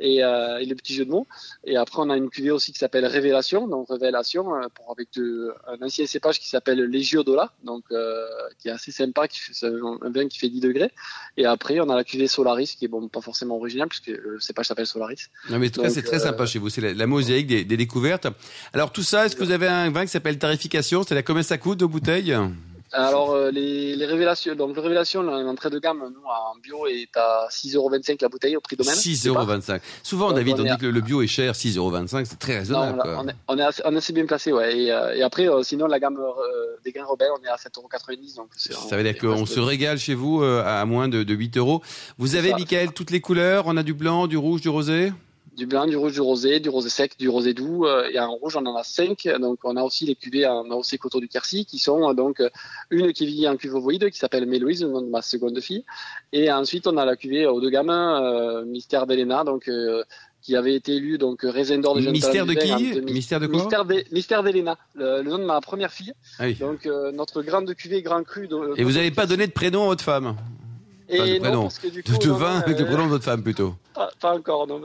et, 0.00 0.22
euh, 0.22 0.58
et, 0.58 0.66
le 0.66 0.74
petit 0.74 0.94
jeu 0.94 1.04
de 1.04 1.10
mots. 1.10 1.26
Et 1.64 1.76
après, 1.76 2.00
on 2.00 2.10
a 2.10 2.16
une 2.16 2.30
cuvée 2.30 2.50
aussi 2.50 2.72
qui 2.72 2.78
s'appelle 2.78 3.06
Révélation, 3.06 3.66
donc 3.66 3.88
Révélation, 3.88 4.54
euh, 4.54 4.66
pour 4.74 4.90
avec 4.90 5.08
de, 5.14 5.52
un 5.66 5.84
ancien 5.84 6.06
cépage 6.06 6.38
qui 6.38 6.48
s'appelle 6.48 6.78
Legiodola, 6.78 7.52
donc 7.64 7.84
euh, 7.90 8.26
qui 8.58 8.68
est 8.68 8.70
assez 8.70 8.92
sympa, 8.92 9.28
qui 9.28 9.38
fait 9.40 9.52
un 9.66 10.10
vin 10.10 10.28
qui 10.28 10.38
fait 10.38 10.48
10 10.48 10.60
degrés. 10.60 10.90
Et 11.36 11.46
après, 11.46 11.80
on 11.80 11.88
a 11.88 11.96
la 11.96 12.04
cuvée 12.04 12.28
Solaris, 12.28 12.76
qui 12.78 12.84
est 12.84 12.88
bon, 12.88 13.08
pas 13.08 13.20
forcément 13.20 13.56
original, 13.56 13.88
puisque 13.88 14.08
le 14.08 14.38
cépage 14.40 14.66
s'appelle 14.66 14.86
Solaris. 14.86 15.28
Non, 15.50 15.58
mais 15.58 15.68
en 15.68 15.70
tout 15.70 15.82
cas, 15.82 15.90
c'est 15.90 16.02
très 16.02 16.20
sympa 16.20 16.46
chez 16.46 16.58
vous. 16.58 16.68
C'est 16.68 16.80
la, 16.80 17.06
mosaïque 17.06 17.46
des, 17.46 17.64
des, 17.64 17.76
découvertes. 17.76 18.28
Alors, 18.72 18.92
tout 18.92 19.02
ça, 19.02 19.26
est-ce 19.26 19.36
que 19.36 19.44
vous 19.44 19.50
avez 19.50 19.68
un 19.68 19.90
vin 19.90 20.02
qui 20.02 20.10
s'appelle 20.10 20.38
Tarification? 20.38 21.02
C'est 21.02 21.16
à 21.16 21.22
combien 21.22 21.42
ça 21.42 21.58
coûte, 21.58 21.78
de 21.78 21.86
bouteilles 21.86 22.36
alors 22.92 23.32
euh, 23.32 23.50
les, 23.50 23.96
les, 23.96 24.06
révélations, 24.06 24.54
donc 24.54 24.74
le 24.74 24.80
révélation, 24.80 25.22
l'entrée 25.22 25.70
de 25.70 25.78
gamme, 25.78 25.98
nous 25.98 26.22
en 26.24 26.58
bio 26.62 26.86
est 26.86 27.16
à 27.16 27.48
6,25€ 27.50 28.18
la 28.22 28.28
bouteille 28.28 28.56
au 28.56 28.60
prix 28.60 28.76
domaine. 28.76 28.94
6,25€. 28.94 29.80
Souvent, 30.02 30.32
David, 30.32 30.60
on, 30.60 30.62
dit 30.62 30.76
que 30.80 30.86
le 30.86 31.00
bio 31.00 31.22
est 31.22 31.26
cher, 31.26 31.52
6,25€, 31.52 32.24
c'est 32.24 32.38
très 32.38 32.58
raisonnable. 32.58 33.02
on, 33.04 33.28
est, 33.28 33.34
on, 33.48 33.58
est 33.58 33.62
assez, 33.62 33.82
on, 33.84 33.94
est, 33.94 33.98
assez, 33.98 34.12
bien 34.12 34.26
placé, 34.26 34.52
ouais. 34.52 34.76
Et, 34.76 34.92
euh, 34.92 35.14
et 35.14 35.22
après, 35.22 35.48
euh, 35.48 35.62
sinon 35.62 35.86
la 35.86 35.98
gamme 35.98 36.18
des 36.84 36.92
grains 36.92 37.04
rebelles, 37.04 37.30
on 37.38 37.44
est 37.44 37.48
à 37.48 37.56
7,90€. 37.56 38.36
Donc 38.36 38.48
ça 38.56 38.96
veut 38.96 39.02
dire 39.02 39.18
qu'on 39.18 39.46
se 39.46 39.60
régale 39.60 39.98
chez 39.98 40.14
vous 40.14 40.42
à 40.42 40.84
moins 40.84 41.08
de, 41.08 41.22
de 41.22 41.36
8€. 41.36 41.82
Vous 42.18 42.36
avez, 42.36 42.52
Michael, 42.54 42.92
toutes 42.92 43.10
les 43.10 43.20
couleurs. 43.20 43.64
On 43.66 43.76
a 43.76 43.82
du 43.82 43.94
blanc, 43.94 44.26
du 44.26 44.36
rouge, 44.36 44.60
du 44.60 44.68
rosé? 44.68 45.12
Du 45.58 45.66
blanc, 45.66 45.86
du 45.86 45.96
rouge, 45.96 46.12
du 46.12 46.20
rosé, 46.20 46.60
du 46.60 46.68
rosé 46.68 46.88
sec, 46.88 47.18
du 47.18 47.28
rosé 47.28 47.52
doux. 47.52 47.84
Euh, 47.84 48.08
et 48.10 48.18
en 48.18 48.30
rouge, 48.30 48.56
on 48.56 48.64
en 48.64 48.76
a 48.76 48.84
cinq. 48.84 49.28
Donc, 49.40 49.58
on 49.64 49.76
a 49.76 49.82
aussi 49.82 50.06
les 50.06 50.14
cuvées 50.14 50.46
en 50.46 50.64
aussi 50.70 50.96
coteau 50.98 51.20
du 51.20 51.28
Quercy, 51.28 51.66
qui 51.66 51.78
sont 51.78 52.08
euh, 52.08 52.14
donc 52.14 52.40
euh, 52.40 52.48
une 52.90 53.12
qui 53.12 53.26
vit 53.26 53.46
en 53.46 53.56
cuve 53.56 53.74
ovoïde, 53.74 54.08
qui 54.10 54.18
s'appelle 54.18 54.46
Méloïse, 54.46 54.82
le 54.82 54.90
nom 54.90 55.02
de 55.02 55.10
ma 55.10 55.20
seconde 55.20 55.60
fille. 55.60 55.84
Et 56.32 56.50
ensuite, 56.50 56.86
on 56.86 56.96
a 56.96 57.04
la 57.04 57.16
cuvée 57.16 57.44
haut 57.46 57.60
de 57.60 57.68
gamme, 57.68 58.64
Mystère 58.66 59.06
d'Elena, 59.06 59.44
donc 59.44 59.68
qui 60.40 60.54
avait 60.54 60.76
été 60.76 60.94
élu 60.94 61.18
donc 61.18 61.40
raisin 61.42 61.78
d'or 61.78 61.96
de 61.96 62.00
Mystère 62.00 62.46
de 62.46 62.54
qui 62.54 63.12
Mystère 63.12 63.40
de 63.40 63.46
quoi 63.46 63.84
Mystère 64.12 64.42
d'Elena, 64.44 64.78
le, 64.94 65.22
nom 65.22 65.38
de 65.38 65.44
ma 65.44 65.60
première 65.60 65.90
fille. 65.90 66.12
Ah 66.38 66.50
donc 66.52 66.86
notre 67.12 67.42
grande 67.42 67.74
cuvée 67.74 68.02
grand 68.02 68.22
cru. 68.22 68.48
Et 68.76 68.84
vous 68.84 68.92
n'avez 68.92 69.10
pas 69.10 69.26
donné 69.26 69.46
de 69.46 69.52
prénom 69.52 69.84
à 69.84 69.86
votre 69.88 70.04
femme? 70.04 70.36
Et 71.08 71.40
non, 71.40 71.62
parce 71.62 71.78
que 71.78 71.88
du 71.88 72.02
coup, 72.02 72.18
de, 72.18 72.30
vin 72.30 72.58
avec 72.60 72.78
le 72.78 72.84
prénom 72.84 73.04
de 73.04 73.10
votre 73.10 73.24
femme 73.24 73.42
plutôt. 73.42 73.74
Pas, 74.20 74.34
encore, 74.34 74.66
non. 74.66 74.80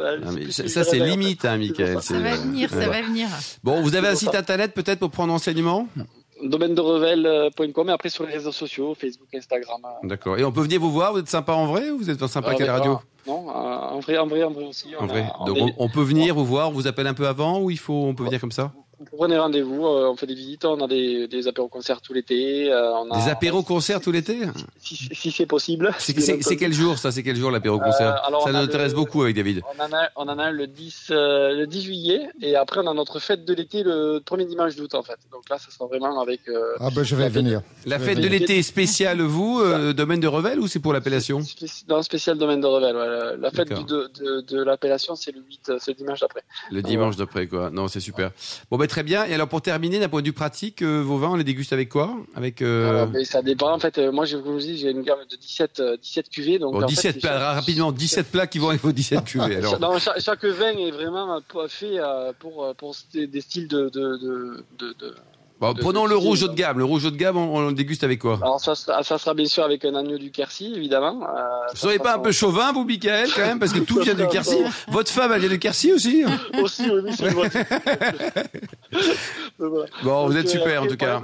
ça, 0.49 0.83
c'est 0.83 0.99
limite, 0.99 1.45
hein, 1.45 1.57
Michael. 1.57 2.01
Ça 2.01 2.19
va 2.19 2.35
venir, 2.35 2.69
ça 2.69 2.89
va 2.89 3.01
venir. 3.01 3.27
Bon, 3.63 3.81
vous 3.81 3.95
avez 3.95 4.07
un 4.07 4.15
site 4.15 4.35
internet 4.35 4.73
peut-être 4.73 4.99
pour 4.99 5.11
prendre 5.11 5.33
enseignement? 5.33 5.87
Domaine 6.41 6.75
de 6.75 6.81
revel.com 6.81 7.89
et 7.89 7.91
après 7.91 8.09
sur 8.09 8.25
les 8.25 8.33
réseaux 8.33 8.51
sociaux, 8.51 8.95
Facebook, 8.99 9.29
Instagram. 9.33 9.81
D'accord. 10.03 10.37
Et 10.37 10.43
on 10.43 10.51
peut 10.51 10.61
venir 10.61 10.79
vous 10.79 10.91
voir 10.91 11.13
Vous 11.13 11.19
êtes 11.19 11.29
sympa 11.29 11.53
en 11.53 11.67
vrai 11.67 11.89
ou 11.89 11.99
vous 11.99 12.09
êtes 12.09 12.25
sympa 12.27 12.53
qu'à 12.55 12.65
la 12.65 12.73
radio? 12.73 12.99
Non, 13.25 13.47
en 13.49 13.99
vrai, 13.99 14.17
en 14.17 14.27
vrai, 14.27 14.43
en 14.43 14.51
vrai 14.51 14.65
aussi. 14.65 14.93
En 14.97 15.05
vrai. 15.05 15.25
Donc 15.45 15.57
on, 15.77 15.89
peut 15.89 16.01
venir 16.01 16.35
vous 16.35 16.45
voir, 16.45 16.69
on 16.69 16.73
vous 16.73 16.87
appelle 16.87 17.07
un 17.07 17.13
peu 17.13 17.27
avant 17.27 17.61
ou 17.61 17.69
il 17.69 17.79
faut, 17.79 17.93
on 17.93 18.13
peut 18.13 18.25
venir 18.25 18.41
comme 18.41 18.51
ça? 18.51 18.73
Prenez 19.05 19.37
rendez-vous, 19.37 19.85
euh, 19.85 20.09
on 20.09 20.15
fait 20.15 20.27
des 20.27 20.35
visites, 20.35 20.65
on 20.65 20.79
a 20.83 20.87
des, 20.87 21.27
des 21.27 21.47
apéros-concerts 21.47 22.01
tout 22.01 22.13
l'été. 22.13 22.71
Euh, 22.71 22.91
des 23.13 23.29
apéros-concerts 23.29 24.01
tout 24.01 24.11
l'été 24.11 24.39
Si, 24.81 25.31
c'est 25.31 25.45
possible. 25.45 25.91
C'est 25.99 26.57
quel 26.57 26.73
jour 26.73 26.97
ça 26.97 27.11
C'est 27.11 27.23
quel 27.23 27.35
jour 27.35 27.51
l'apéro-concert 27.51 28.23
euh, 28.27 28.39
Ça 28.43 28.51
nous 28.51 28.57
intéresse 28.59 28.93
beaucoup 28.93 29.23
avec 29.23 29.35
David. 29.35 29.61
On 29.77 29.83
en 29.83 29.93
a, 29.95 30.09
on 30.15 30.27
en 30.27 30.39
a 30.39 30.51
le, 30.51 30.67
10, 30.67 31.07
le 31.09 31.65
10 31.65 31.81
juillet 31.81 32.29
et 32.41 32.55
après 32.55 32.81
on 32.83 32.87
a 32.87 32.93
notre 32.93 33.19
fête 33.19 33.45
de 33.45 33.53
l'été 33.53 33.83
le 33.83 34.21
premier 34.23 34.45
dimanche 34.45 34.75
d'août 34.75 34.95
en 34.95 35.03
fait. 35.03 35.17
Donc 35.31 35.49
là, 35.49 35.57
ça 35.57 35.71
sera 35.71 35.85
vraiment 35.87 36.19
avec. 36.21 36.41
ah 36.79 36.89
ben 36.95 37.03
je 37.03 37.15
vais 37.15 37.29
venir. 37.29 37.61
La 37.85 37.99
fête 37.99 38.19
de 38.19 38.27
l'été 38.27 38.61
spéciale, 38.63 39.21
vous, 39.21 39.61
domaine 39.93 40.19
de 40.19 40.27
Revel 40.27 40.59
ou 40.59 40.67
c'est 40.67 40.79
pour 40.79 40.93
l'appellation? 40.93 41.39
Non, 41.87 42.01
spécial 42.01 42.37
domaine 42.37 42.61
de 42.61 42.67
Revel. 42.67 43.39
La 43.39 43.51
fête 43.51 43.69
de, 43.69 44.09
de, 44.19 44.41
de 44.41 44.63
l'appellation, 44.63 45.15
c'est 45.15 45.31
le 45.31 45.41
8, 45.41 45.73
ce 45.79 45.91
dimanche 45.91 46.19
d'après. 46.19 46.43
Le 46.71 46.81
dimanche 46.81 47.15
d'après, 47.15 47.47
quoi. 47.47 47.69
Non, 47.69 47.87
c'est 47.87 47.99
super. 47.99 48.31
Bon, 48.69 48.77
ben 48.77 48.87
très 48.93 49.01
bien. 49.01 49.25
Et 49.25 49.33
alors 49.33 49.47
pour 49.47 49.61
terminer, 49.61 49.99
d'un 49.99 50.07
point 50.07 50.21
de 50.21 50.27
vue 50.27 50.33
pratique, 50.33 50.83
euh, 50.83 51.01
vos 51.01 51.17
vins, 51.17 51.31
on 51.31 51.35
les 51.35 51.43
déguste 51.43 51.73
avec 51.73 51.89
quoi? 51.89 52.15
Avec 52.35 52.61
euh, 52.61 53.07
Ça 53.23 53.41
dépend. 53.41 53.73
En 53.73 53.79
fait, 53.79 53.97
euh, 53.97 54.11
moi, 54.11 54.25
je 54.25 54.37
vous 54.37 54.59
dis, 54.59 54.77
j'ai 54.77 54.91
une 54.91 55.01
gamme 55.01 55.17
de 55.29 55.35
17, 55.35 55.81
17 55.99 56.29
17 56.29 56.61
Donc, 56.61 56.85
17 56.85 57.19
plats, 57.19 57.53
rapidement, 57.53 57.91
17 57.91 58.31
plats 58.31 58.45
qui 58.45 58.59
vont 58.59 58.69
avec 58.69 58.81
vos 58.81 58.91
17 58.91 59.23
cuvées. 59.25 59.55
Alors. 59.57 59.79
non, 59.79 59.97
chaque, 59.97 60.45
vin 60.45 60.77
est 60.77 60.91
vraiment 60.91 61.41
fait 61.67 61.97
pour, 62.39 62.71
pour 62.75 62.95
des 63.13 63.41
styles 63.41 63.67
de, 63.67 63.89
de, 63.89 64.63
de 64.77 65.15
prenons 65.59 66.05
le 66.05 66.15
rouge 66.15 66.43
haut 66.43 66.47
de 66.47 66.55
gamme. 66.55 66.79
Le 66.79 66.85
rouge 66.85 67.05
haut 67.05 67.11
de 67.11 67.17
gamme, 67.17 67.37
on, 67.37 67.67
le 67.67 67.73
déguste 67.73 68.03
avec 68.03 68.19
quoi 68.19 68.39
Alors 68.41 68.59
ça 68.59 68.75
sera, 68.75 69.33
bien 69.33 69.45
sûr 69.45 69.63
avec 69.63 69.85
un 69.85 69.95
agneau 69.95 70.17
du 70.17 70.31
Quercy, 70.31 70.73
évidemment. 70.75 71.23
Euh, 71.23 71.43
vous 71.71 71.77
soyez 71.77 71.99
pas 71.99 72.15
un 72.15 72.19
peu 72.19 72.31
chauvin, 72.31 72.71
vous, 72.71 72.83
Michael, 72.83 73.29
quand 73.35 73.45
même, 73.45 73.59
parce 73.59 73.73
que 73.73 73.79
tout 73.79 73.99
vient 73.99 74.13
du 74.13 74.27
Quercy. 74.31 74.57
Votre 74.89 75.11
femme, 75.11 75.31
elle 75.33 75.41
vient 75.41 75.49
du 75.49 75.59
Quercy 75.59 75.93
aussi 75.93 76.23
Aussi, 76.61 76.89
oui, 76.89 77.11
c'est 77.15 77.29
vrai. 77.29 77.49
Bon, 80.03 80.27
vous 80.27 80.35
êtes 80.35 80.49
super 80.49 80.83
en 80.83 80.87
tout 80.87 80.97
cas. 80.97 81.21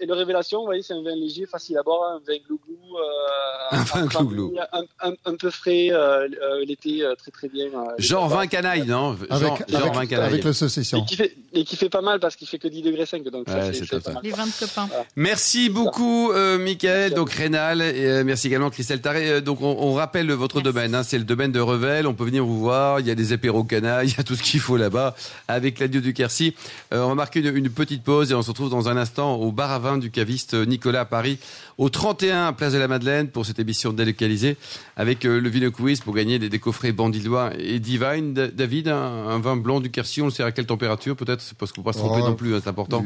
et 0.00 0.06
le 0.06 0.14
Révélation, 0.14 0.60
vous 0.60 0.66
voyez, 0.66 0.82
c'est 0.82 0.94
un 0.94 1.02
vin 1.02 1.14
léger, 1.14 1.44
facile 1.44 1.76
à 1.76 1.82
boire, 1.82 2.14
un 2.14 2.20
vin 2.26 2.38
glouglou. 2.46 2.78
Euh, 2.96 3.76
un 3.76 3.82
vin 3.82 4.06
glouglou. 4.06 4.54
Un, 5.00 5.34
peu 5.36 5.50
frais 5.50 5.88
euh, 5.90 6.26
l'été, 6.66 7.04
très 7.18 7.30
très 7.30 7.48
bien. 7.48 7.66
genre 7.98 8.28
vin 8.28 8.46
canaille, 8.46 8.86
non? 8.86 9.16
Genre, 9.30 9.58
vin 9.68 10.06
canaille. 10.06 10.28
Avec 10.28 10.44
le 10.44 10.52
saucisson. 10.52 10.98
Et 10.98 11.04
qui 11.04 11.16
fait, 11.16 11.36
et 11.52 11.64
qui 11.64 11.76
fait 11.76 11.88
pas 11.88 12.00
mal 12.00 12.20
parce 12.20 12.36
qu'il 12.36 12.48
fait 12.48 12.58
que 12.58 12.68
10 12.68 12.82
degrés 12.82 13.06
5, 13.06 13.22
donc 13.24 13.48
ça 13.48 13.63
les 13.70 14.30
20 14.30 14.44
copains. 14.58 14.88
Merci 15.16 15.68
beaucoup, 15.68 16.30
euh, 16.32 16.58
Michael. 16.58 17.14
Donc, 17.14 17.30
Rénal. 17.30 17.82
Et, 17.82 18.06
euh, 18.06 18.24
merci 18.24 18.48
également, 18.48 18.70
Christelle 18.70 19.00
Taré. 19.00 19.30
Euh, 19.30 19.40
donc, 19.40 19.60
on, 19.60 19.76
on, 19.78 19.94
rappelle 19.94 20.30
votre 20.32 20.60
domaine. 20.60 20.94
Hein, 20.94 21.02
c'est 21.02 21.18
le 21.18 21.24
domaine 21.24 21.52
de 21.52 21.60
Revel. 21.60 22.06
On 22.06 22.14
peut 22.14 22.24
venir 22.24 22.44
vous 22.44 22.58
voir. 22.58 23.00
Il 23.00 23.06
y 23.06 23.10
a 23.10 23.14
des 23.14 23.32
apéros 23.32 23.64
cana. 23.64 24.04
Il 24.04 24.10
y 24.10 24.20
a 24.20 24.22
tout 24.22 24.34
ce 24.34 24.42
qu'il 24.42 24.60
faut 24.60 24.76
là-bas 24.76 25.14
avec 25.48 25.78
l'adieu 25.78 26.00
du 26.00 26.12
Quercy. 26.14 26.54
Euh, 26.92 27.02
on 27.02 27.08
va 27.08 27.14
marquer 27.14 27.40
une, 27.40 27.56
une, 27.56 27.70
petite 27.70 28.02
pause 28.02 28.30
et 28.30 28.34
on 28.34 28.42
se 28.42 28.48
retrouve 28.48 28.70
dans 28.70 28.88
un 28.88 28.96
instant 28.96 29.34
au 29.34 29.50
bar 29.52 29.70
à 29.70 29.78
vin 29.78 29.98
du 29.98 30.10
caviste 30.10 30.54
Nicolas 30.54 31.00
à 31.00 31.04
Paris, 31.04 31.38
au 31.78 31.88
31 31.88 32.52
Place 32.52 32.72
de 32.72 32.78
la 32.78 32.88
Madeleine 32.88 33.28
pour 33.28 33.46
cette 33.46 33.58
émission 33.58 33.92
délocalisée 33.92 34.56
avec 34.96 35.24
le 35.24 35.48
Vino 35.48 35.70
Quiz 35.70 36.00
pour 36.00 36.14
gagner 36.14 36.38
des, 36.38 36.48
des 36.48 36.58
coffrets 36.58 36.92
Bandidois 36.92 37.50
et 37.58 37.80
Divine. 37.80 38.32
David, 38.32 38.88
un, 38.88 39.38
vin 39.38 39.56
blanc 39.56 39.80
du 39.80 39.90
Quercy, 39.90 40.22
on 40.22 40.26
le 40.26 40.30
sait 40.30 40.42
à 40.42 40.52
quelle 40.52 40.66
température 40.66 41.16
peut-être? 41.16 41.54
Parce 41.58 41.72
qu'on 41.72 41.80
ne 41.80 41.84
peut 41.84 41.90
pas 41.90 41.98
se 41.98 41.98
tromper 41.98 42.22
oh, 42.22 42.28
non 42.28 42.34
plus, 42.34 42.54
hein, 42.54 42.60
c'est 42.62 42.70
important. 42.70 43.04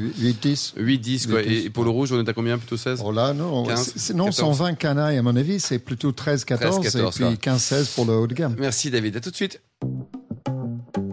8-10. 0.52 0.74
8-10, 0.76 1.28
quoi. 1.28 1.42
Et, 1.42 1.70
pour 1.70 1.84
le 1.84 1.90
rouge, 1.90 2.12
on 2.12 2.24
est 2.24 2.28
à 2.28 2.32
combien 2.32 2.58
Plutôt 2.58 2.76
16 2.76 3.02
Oh 3.04 3.12
là, 3.12 3.32
non. 3.32 3.64
15, 3.64 4.14
non, 4.14 4.32
120 4.32 4.74
canailles, 4.74 5.18
à 5.18 5.22
mon 5.22 5.36
avis, 5.36 5.60
c'est 5.60 5.78
plutôt 5.78 6.12
13-14 6.12 6.86
et 6.86 7.10
puis 7.10 7.50
15-16 7.50 7.94
pour 7.94 8.06
le 8.06 8.14
haut 8.14 8.26
de 8.26 8.34
gamme. 8.34 8.56
Merci 8.58 8.90
David, 8.90 9.16
à 9.16 9.20
tout 9.20 9.30
de 9.30 9.36
suite. 9.36 9.60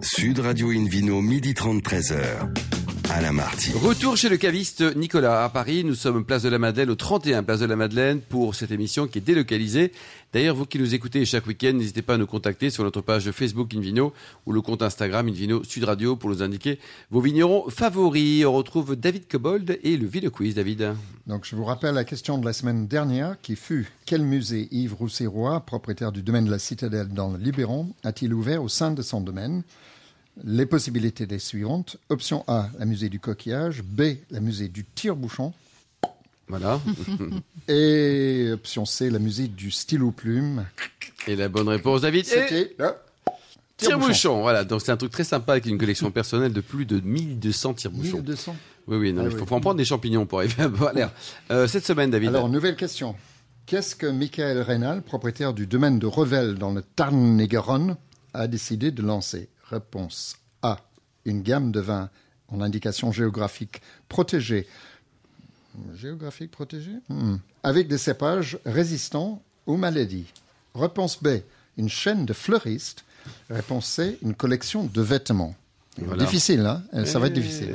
Sud 0.02 0.38
Radio 0.40 0.70
Invino, 0.70 1.20
midi 1.20 1.54
30, 1.54 1.82
13h. 1.82 2.75
Retour 3.08 4.16
chez 4.16 4.28
le 4.28 4.36
caviste 4.36 4.82
Nicolas 4.96 5.44
à 5.44 5.48
Paris. 5.48 5.84
Nous 5.84 5.94
sommes 5.94 6.24
place 6.24 6.42
de 6.42 6.48
la 6.48 6.58
Madeleine, 6.58 6.90
au 6.90 6.96
31 6.96 7.44
place 7.44 7.60
de 7.60 7.66
la 7.66 7.76
Madeleine, 7.76 8.20
pour 8.20 8.56
cette 8.56 8.72
émission 8.72 9.06
qui 9.06 9.18
est 9.18 9.20
délocalisée. 9.20 9.92
D'ailleurs, 10.32 10.56
vous 10.56 10.66
qui 10.66 10.78
nous 10.80 10.92
écoutez 10.92 11.24
chaque 11.24 11.46
week-end, 11.46 11.72
n'hésitez 11.74 12.02
pas 12.02 12.14
à 12.14 12.16
nous 12.18 12.26
contacter 12.26 12.68
sur 12.68 12.82
notre 12.82 13.02
page 13.02 13.30
Facebook 13.30 13.72
Invino 13.74 14.12
ou 14.44 14.52
le 14.52 14.60
compte 14.60 14.82
Instagram 14.82 15.28
Invino 15.28 15.62
Sud 15.62 15.84
Radio 15.84 16.16
pour 16.16 16.30
nous 16.30 16.42
indiquer 16.42 16.80
vos 17.10 17.20
vignerons 17.20 17.70
favoris. 17.70 18.44
On 18.44 18.52
retrouve 18.52 18.96
David 18.96 19.28
Cobold 19.28 19.78
et 19.84 19.96
le 19.96 20.06
Ville 20.06 20.28
Quiz, 20.30 20.56
David. 20.56 20.94
Donc, 21.28 21.44
je 21.44 21.54
vous 21.54 21.64
rappelle 21.64 21.94
la 21.94 22.04
question 22.04 22.38
de 22.38 22.44
la 22.44 22.52
semaine 22.52 22.88
dernière 22.88 23.36
qui 23.40 23.54
fut 23.54 23.88
quel 24.04 24.22
musée 24.22 24.68
Yves 24.72 24.94
Roussérois, 24.94 25.60
propriétaire 25.60 26.10
du 26.10 26.22
domaine 26.22 26.46
de 26.46 26.50
la 26.50 26.58
Citadelle 26.58 27.08
dans 27.08 27.30
le 27.30 27.38
Libéron, 27.38 27.94
a-t-il 28.02 28.34
ouvert 28.34 28.62
au 28.62 28.68
sein 28.68 28.90
de 28.90 29.02
son 29.02 29.20
domaine? 29.20 29.62
Les 30.44 30.66
possibilités 30.66 31.26
des 31.26 31.38
suivantes. 31.38 31.96
Option 32.08 32.44
A, 32.46 32.68
la 32.78 32.84
musée 32.84 33.08
du 33.08 33.20
coquillage. 33.20 33.82
B, 33.82 34.02
la 34.30 34.40
musée 34.40 34.68
du 34.68 34.84
tire-bouchon. 34.84 35.52
Voilà. 36.48 36.80
Et 37.68 38.50
option 38.52 38.84
C, 38.84 39.10
la 39.10 39.18
musée 39.18 39.48
du 39.48 39.70
stylo 39.70 40.10
plume. 40.10 40.66
Et 41.26 41.36
la 41.36 41.48
bonne 41.48 41.68
réponse, 41.68 42.02
David, 42.02 42.24
c'était 42.24 42.76
tire-bouchon. 43.76 44.40
Voilà, 44.42 44.64
donc 44.64 44.82
c'est 44.82 44.92
un 44.92 44.96
truc 44.96 45.10
très 45.10 45.24
sympa 45.24 45.52
avec 45.52 45.66
une 45.66 45.78
collection 45.78 46.10
personnelle 46.10 46.52
de 46.52 46.60
plus 46.60 46.86
de 46.86 47.00
1200 47.00 47.74
tire-bouchons. 47.74 48.18
1200 48.18 48.56
Oui, 48.86 48.96
oui, 48.96 49.12
non, 49.12 49.22
ah 49.24 49.28
il 49.30 49.36
faut, 49.36 49.52
en 49.54 49.60
prendre 49.60 49.76
des 49.76 49.84
champignons 49.84 50.26
pour 50.26 50.38
arriver 50.38 50.62
à 50.62 50.66
avoir 50.66 50.92
l'air. 50.92 51.12
Euh, 51.50 51.66
cette 51.66 51.84
semaine, 51.84 52.10
David. 52.10 52.28
Alors, 52.28 52.48
nouvelle 52.48 52.76
question. 52.76 53.16
Qu'est-ce 53.66 53.96
que 53.96 54.06
Michael 54.06 54.60
Reynal, 54.60 55.02
propriétaire 55.02 55.52
du 55.52 55.66
domaine 55.66 55.98
de 55.98 56.06
Revel 56.06 56.54
dans 56.54 56.72
le 56.72 56.82
Tarn-et-Garonne, 56.82 57.96
a 58.32 58.46
décidé 58.46 58.92
de 58.92 59.02
lancer? 59.02 59.48
Réponse 59.70 60.36
A. 60.62 60.78
Une 61.24 61.42
gamme 61.42 61.72
de 61.72 61.80
vins 61.80 62.10
en 62.48 62.60
indication 62.60 63.10
géographique 63.12 63.82
protégée. 64.08 64.66
Géographique 65.94 66.50
protégée 66.50 66.96
hmm. 67.08 67.36
Avec 67.62 67.88
des 67.88 67.98
cépages 67.98 68.58
résistants 68.64 69.42
aux 69.66 69.76
maladies. 69.76 70.32
Réponse 70.74 71.22
B. 71.22 71.40
Une 71.76 71.88
chaîne 71.88 72.24
de 72.24 72.32
fleuristes. 72.32 73.04
Réponse 73.50 73.86
C. 73.86 74.18
Une 74.22 74.34
collection 74.34 74.84
de 74.84 75.02
vêtements. 75.02 75.54
Difficile, 76.18 76.60
hein 76.60 77.04
Ça 77.04 77.18
va 77.18 77.28
être 77.28 77.32
difficile. 77.32 77.72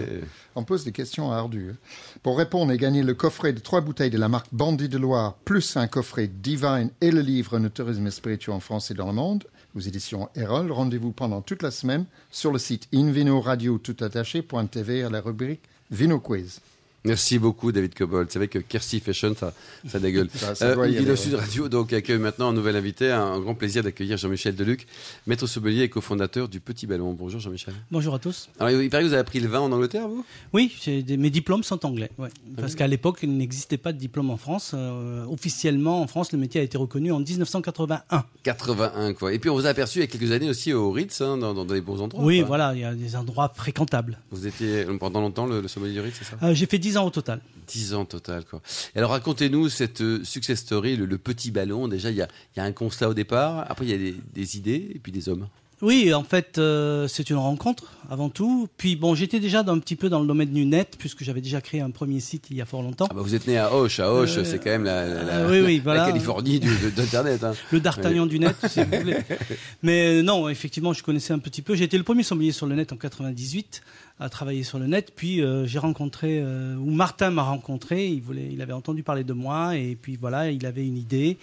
On 0.56 0.64
pose 0.64 0.84
des 0.84 0.92
questions 0.92 1.32
ardues. 1.32 1.74
Pour 2.22 2.38
répondre 2.38 2.72
et 2.72 2.78
gagner 2.78 3.04
le 3.04 3.14
coffret 3.14 3.52
de 3.52 3.60
trois 3.60 3.82
bouteilles 3.82 4.12
de 4.12 4.18
la 4.18 4.30
marque 4.30 4.48
Bandit 4.52 4.90
de 4.90 4.98
Loire, 4.98 5.36
plus 5.46 5.76
un 5.76 5.88
coffret 5.88 6.28
Divine 6.28 6.92
et 7.02 7.10
le 7.10 7.22
livre 7.22 7.58
No 7.58 7.70
tourisme 7.70 8.12
spirituel 8.12 8.56
en 8.56 8.60
France 8.60 8.92
et 8.92 8.94
dans 8.94 9.08
le 9.08 9.14
monde, 9.14 9.46
aux 9.76 9.80
éditions 9.80 10.30
Erol. 10.36 10.72
Rendez-vous 10.72 11.12
pendant 11.12 11.42
toute 11.42 11.64
la 11.64 11.72
semaine 11.72 12.06
sur 12.30 12.52
le 12.52 12.60
site 12.60 12.88
invinoradio.toutattaché.tv 12.94 15.04
à 15.04 15.10
la 15.10 15.22
rubrique 15.22 15.64
Vino 15.90 16.20
Quiz. 16.20 16.62
Merci 17.04 17.40
beaucoup, 17.40 17.72
David 17.72 17.96
Cobold. 17.96 18.28
C'est 18.30 18.38
vrai 18.38 18.48
que 18.48 18.60
Kersey 18.60 19.00
Fashion, 19.00 19.34
ça, 19.36 19.54
ça 19.88 20.00
dégueule. 20.00 20.30
ça, 20.36 20.54
ça 20.54 20.68
euh, 20.68 21.16
Sud 21.16 21.34
Radio 21.34 21.68
donc, 21.68 21.94
accueille 21.94 22.20
maintenant 22.20 22.50
un 22.50 22.54
nouvel 22.54 22.76
invité. 22.76 23.10
Un, 23.12 23.40
grand 23.40 23.56
plaisir 23.56 23.82
d'accueillir 23.82 24.18
Jean-Michel 24.18 24.56
Deluc, 24.56 24.86
maître 25.26 25.48
sommelier 25.48 25.82
et 25.82 25.90
cofondateur 25.90 26.48
du 26.48 26.60
Petit 26.60 26.86
Ballon. 26.86 27.14
Bonjour, 27.14 27.40
Jean-Michel. 27.40 27.74
Bonjour 27.90 28.14
à 28.14 28.20
tous. 28.20 28.50
Alors, 28.60 28.80
il 28.80 28.90
paraît 28.92 29.02
que 29.02 29.08
vous 29.08 29.14
avez 29.14 29.22
appris 29.22 29.40
le 29.40 29.48
vin 29.48 29.62
en 29.62 29.72
Angleterre, 29.72 30.08
vous? 30.08 30.24
Oui, 30.54 30.76
mes 31.18 31.32
diplômes 31.32 31.64
sont 31.64 31.84
anglais. 31.88 32.12
Parce 32.56 32.76
qu'à 32.76 32.88
l'époque, 32.88 33.20
il 33.24 33.36
n'existait 33.36 33.78
pas 33.78 33.94
de 33.94 33.98
diplôme 33.98 34.30
en 34.30 34.38
France. 34.38 34.74
Euh, 34.76 35.26
officiellement, 35.26 36.02
en 36.02 36.08
France, 36.08 36.32
le 36.32 36.38
métier 36.38 36.62
a 36.62 36.64
été 36.64 36.78
reconnu 36.78 37.12
en 37.12 37.20
1981. 37.20 38.26
81, 38.44 39.14
quoi. 39.14 39.34
Et 39.34 39.40
puis, 39.40 39.50
on 39.50 39.56
vous 39.56 39.66
a 39.66 39.70
aperçu 39.70 40.00
il 40.00 40.02
y 40.02 40.04
a 40.04 40.08
quelques 40.08 40.32
années 40.32 40.50
aussi 40.50 40.72
au 40.72 40.92
Ritz, 40.92 41.22
hein, 41.22 41.38
dans, 41.38 41.56
dans, 41.56 41.66
des 41.66 41.82
beaux 41.82 42.00
endroits. 42.00 42.24
Oui, 42.24 42.42
voilà, 42.42 42.74
il 42.76 42.82
y 42.82 42.86
a 42.86 42.94
des 42.94 43.16
endroits 43.16 43.52
fréquentables. 43.56 44.20
Vous 44.30 44.46
étiez 44.46 44.86
pendant 45.00 45.22
longtemps 45.22 45.48
le, 45.48 45.68
sommelier 45.68 45.94
du 45.94 46.02
Ritz, 46.02 46.16
c'est 46.20 46.26
ça? 46.26 46.38
Euh, 46.44 46.54
J'ai 46.54 46.68
fait 46.68 46.78
10 46.78 46.91
ans 46.98 47.06
au 47.06 47.10
total. 47.10 47.42
10 47.68 47.94
ans 47.94 48.06
total, 48.06 48.44
quoi. 48.46 48.62
alors, 48.96 49.12
racontez-nous 49.12 49.70
cette 49.70 50.02
euh, 50.02 50.24
success 50.24 50.60
story, 50.60 50.98
le, 50.98 51.18
petit 51.18 51.52
ballon. 51.52 51.88
Déjà, 51.88 52.12
il 52.12 52.18
y 52.18 52.22
a, 52.22 52.64
un 52.64 52.72
constat 52.72 53.10
au 53.10 53.14
départ, 53.14 53.66
après, 53.70 53.86
il 53.86 53.90
y 53.90 54.10
a 54.10 54.14
des, 54.34 54.58
idées 54.58 54.92
et 54.94 55.00
puis 55.00 55.12
des 55.12 55.30
hommes. 55.30 55.48
Oui, 55.82 56.14
en 56.14 56.24
fait, 56.24 56.58
euh, 56.58 57.08
c'est 57.08 57.30
une 57.30 57.38
rencontre 57.38 57.94
avant 58.10 58.30
tout. 58.30 58.68
Puis 58.78 58.96
bon, 58.96 59.16
j'étais 59.16 59.40
déjà 59.40 59.64
un 59.66 59.80
petit 59.80 59.96
peu 59.96 60.10
dans 60.10 60.20
le 60.20 60.28
domaine 60.28 60.52
du 60.52 60.66
net 60.66 60.96
puisque 61.00 61.24
j'avais 61.24 61.42
déjà 61.42 61.62
créé 61.62 61.82
un 61.82 61.92
premier 61.92 62.20
site 62.20 62.48
il 62.52 62.58
y 62.58 62.62
a 62.62 62.66
fort 62.66 62.84
longtemps. 62.84 63.08
Ah 63.10 63.14
bah 63.14 63.22
vous 63.22 63.36
êtes 63.36 63.48
né 63.48 63.58
à 63.58 63.74
Auch. 63.74 64.00
À 64.00 64.12
Auch, 64.12 64.28
c'est 64.28 64.60
quand 64.60 64.70
même 64.70 64.84
la, 64.84 65.48
oui, 65.50 65.62
oui, 65.62 65.80
voilà. 65.84 66.06
Californie 66.06 66.60
d'Internet. 66.60 67.44
Hein. 67.44 67.54
Le 67.72 67.80
D'Artagnan 67.80 68.26
du 68.26 68.40
net, 68.40 68.56
si 68.68 68.84
vous 68.84 68.98
voulez. 68.98 69.18
Mais 69.84 70.22
non, 70.22 70.50
effectivement, 70.50 70.94
je 70.94 71.04
connaissais 71.04 71.34
un 71.34 71.40
petit 71.40 71.62
peu. 71.62 71.74
J'ai 71.76 71.86
été 71.86 71.98
le 71.98 72.04
premier 72.04 72.24
sommelier 72.24 72.52
sur 72.52 72.68
le 72.68 72.76
net 72.76 72.92
en 72.94 72.98
98 72.98 73.82
à 74.22 74.30
travailler 74.30 74.64
sur 74.64 74.78
le 74.78 74.88
net. 74.88 75.12
Puis 75.16 75.42
euh, 75.42 75.66
j'ai 75.66 75.80
rencontré, 75.80 76.40
euh, 76.40 76.76
ou 76.76 76.92
Martin 76.92 77.32
m'a 77.32 77.42
rencontré, 77.42 78.08
il, 78.08 78.22
voulait, 78.22 78.50
il 78.52 78.62
avait 78.62 78.74
entendu 78.74 79.04
parler 79.04 79.24
de 79.24 79.34
moi, 79.34 79.76
et 79.76 79.98
puis 80.00 80.16
voilà, 80.16 80.52
il 80.52 80.66
avait 80.66 80.86
une 80.86 80.98
idée. 80.98 81.38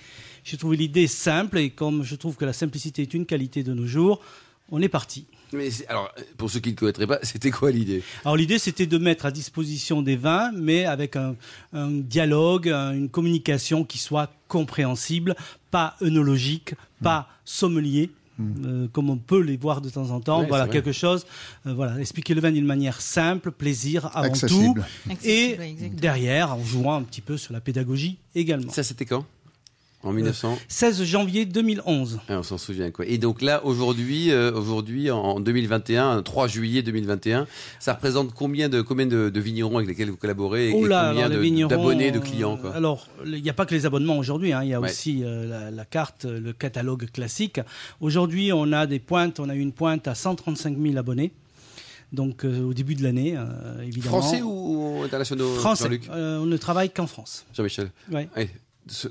J'ai 0.49 0.57
trouvé 0.57 0.78
l'idée 0.78 1.07
simple, 1.07 1.59
et 1.59 1.69
comme 1.69 2.02
je 2.05 2.14
trouve 2.14 2.37
que 2.37 2.47
la 2.47 2.55
simplicité 2.55 3.02
est 3.02 3.12
une 3.12 3.26
qualité 3.26 3.62
de 3.62 3.75
nos 3.75 3.87
jours, 3.87 4.23
on 4.71 4.81
est 4.81 4.88
parti. 4.88 5.26
Mais 5.52 5.69
alors, 5.88 6.11
pour 6.38 6.50
ceux 6.50 6.61
qui 6.61 6.71
ne 6.71 6.75
connaîtraient 6.75 7.07
pas, 7.07 7.19
c'était 7.23 7.50
quoi 7.50 7.71
l'idée? 7.71 8.02
Alors 8.25 8.35
l'idée, 8.35 8.59
c'était 8.59 8.87
de 8.87 8.97
mettre 8.97 9.26
à 9.26 9.31
disposition 9.31 10.00
des 10.00 10.17
vins, 10.17 10.50
mais 10.55 10.87
avec 10.87 11.17
un, 11.17 11.37
un 11.75 11.90
dialogue, 11.90 12.69
une 12.69 13.11
communication 13.11 13.85
qui 13.85 13.99
soit 13.99 14.33
compréhensible, 14.49 15.37
pas 15.71 15.97
œnologique, 16.00 16.75
pas 17.02 17.28
sommelier, 17.45 18.11
euh, 18.40 18.87
comme 18.93 19.11
on 19.11 19.17
peut 19.17 19.40
les 19.40 19.57
voir 19.57 19.81
de 19.83 19.90
temps 19.90 20.11
en 20.11 20.21
temps. 20.21 20.45
voilà, 20.45 20.69
quelque 20.69 20.93
chose. 20.93 21.26
Euh, 21.67 21.75
voilà, 21.75 21.99
expliquer 22.00 22.35
le 22.35 22.40
vin 22.40 22.52
d'une 22.52 22.64
manière 22.64 23.00
simple, 23.00 23.50
plaisir 23.50 24.11
avant 24.17 24.33
tout. 24.33 24.75
Et 25.25 25.59
derrière, 25.93 26.55
en 26.55 26.64
jouant 26.64 26.95
un 26.95 27.02
petit 27.02 27.21
peu 27.21 27.37
sur 27.37 27.52
la 27.52 27.61
pédagogie 27.61 28.17
également. 28.35 28.73
Ça, 28.73 28.83
c'était 28.83 29.05
quand? 29.05 29.26
En 30.05 30.12
1900 30.12 30.59
16 30.69 31.02
janvier 31.05 31.45
2011. 31.45 32.21
Ah, 32.28 32.38
on 32.38 32.43
s'en 32.43 32.59
souvient 32.59 32.90
quoi. 32.90 33.05
Et 33.07 33.19
donc 33.19 33.43
là 33.43 33.64
aujourd'hui 33.64 34.31
euh, 34.31 34.52
aujourd'hui 34.52 35.11
en 35.11 35.40
2021 35.40 36.23
3 36.23 36.47
juillet 36.47 36.83
2021, 36.83 37.47
ça 37.81 37.95
représente 37.95 38.33
combien 38.33 38.69
de 38.69 38.81
combien 38.81 39.07
de, 39.07 39.40
vignerons 39.40 39.76
avec 39.76 39.88
lesquels 39.88 40.11
vous 40.11 40.17
collaborez 40.17 40.69
et, 40.69 40.73
combien 40.73 41.28
d'abonnés 41.69 42.12
de, 42.12 42.19
clients 42.19 42.57
quoi? 42.57 42.75
Alors, 42.75 43.09
il 43.25 43.43
n'y 43.43 43.50
a 43.50 43.52
pas 43.52 43.67
que 43.67 43.75
les 43.75 43.87
abonnements 43.87 44.19
aujourd'hui 44.19 44.52
hein. 44.52 44.62
il 44.62 44.71
y 44.71 44.75
a 44.75 44.81
aussi 44.81 45.23
euh, 45.25 45.71
la, 45.71 45.85
carte 45.85 46.25
le 46.25 46.52
catalogue 46.52 47.11
classique. 47.11 47.61
Aujourd'hui, 48.00 48.52
on 48.52 48.73
a 48.73 48.87
des 48.87 48.99
pointes, 48.99 49.40
on 49.40 49.49
a 49.49 49.55
une 49.55 49.73
pointe 49.73 50.07
à 50.07 50.14
135 50.14 50.76
000 50.78 50.97
abonnés. 50.97 51.33
Donc 52.12 52.45
euh, 52.45 52.62
au 52.62 52.73
début 52.73 52.95
de 52.95 53.02
l'année, 53.02 53.37
évidemment. 53.83 54.21
Français 54.21 54.43
ou 54.43 55.02
internationaux 55.05 55.55
Français. 55.55 56.00
on 56.11 56.47
ne 56.47 56.57
travaille 56.57 56.90
qu'en 56.90 57.07
France. 57.07 57.45
Jean-Michel? 57.52 57.90
Ouais. 58.11 58.28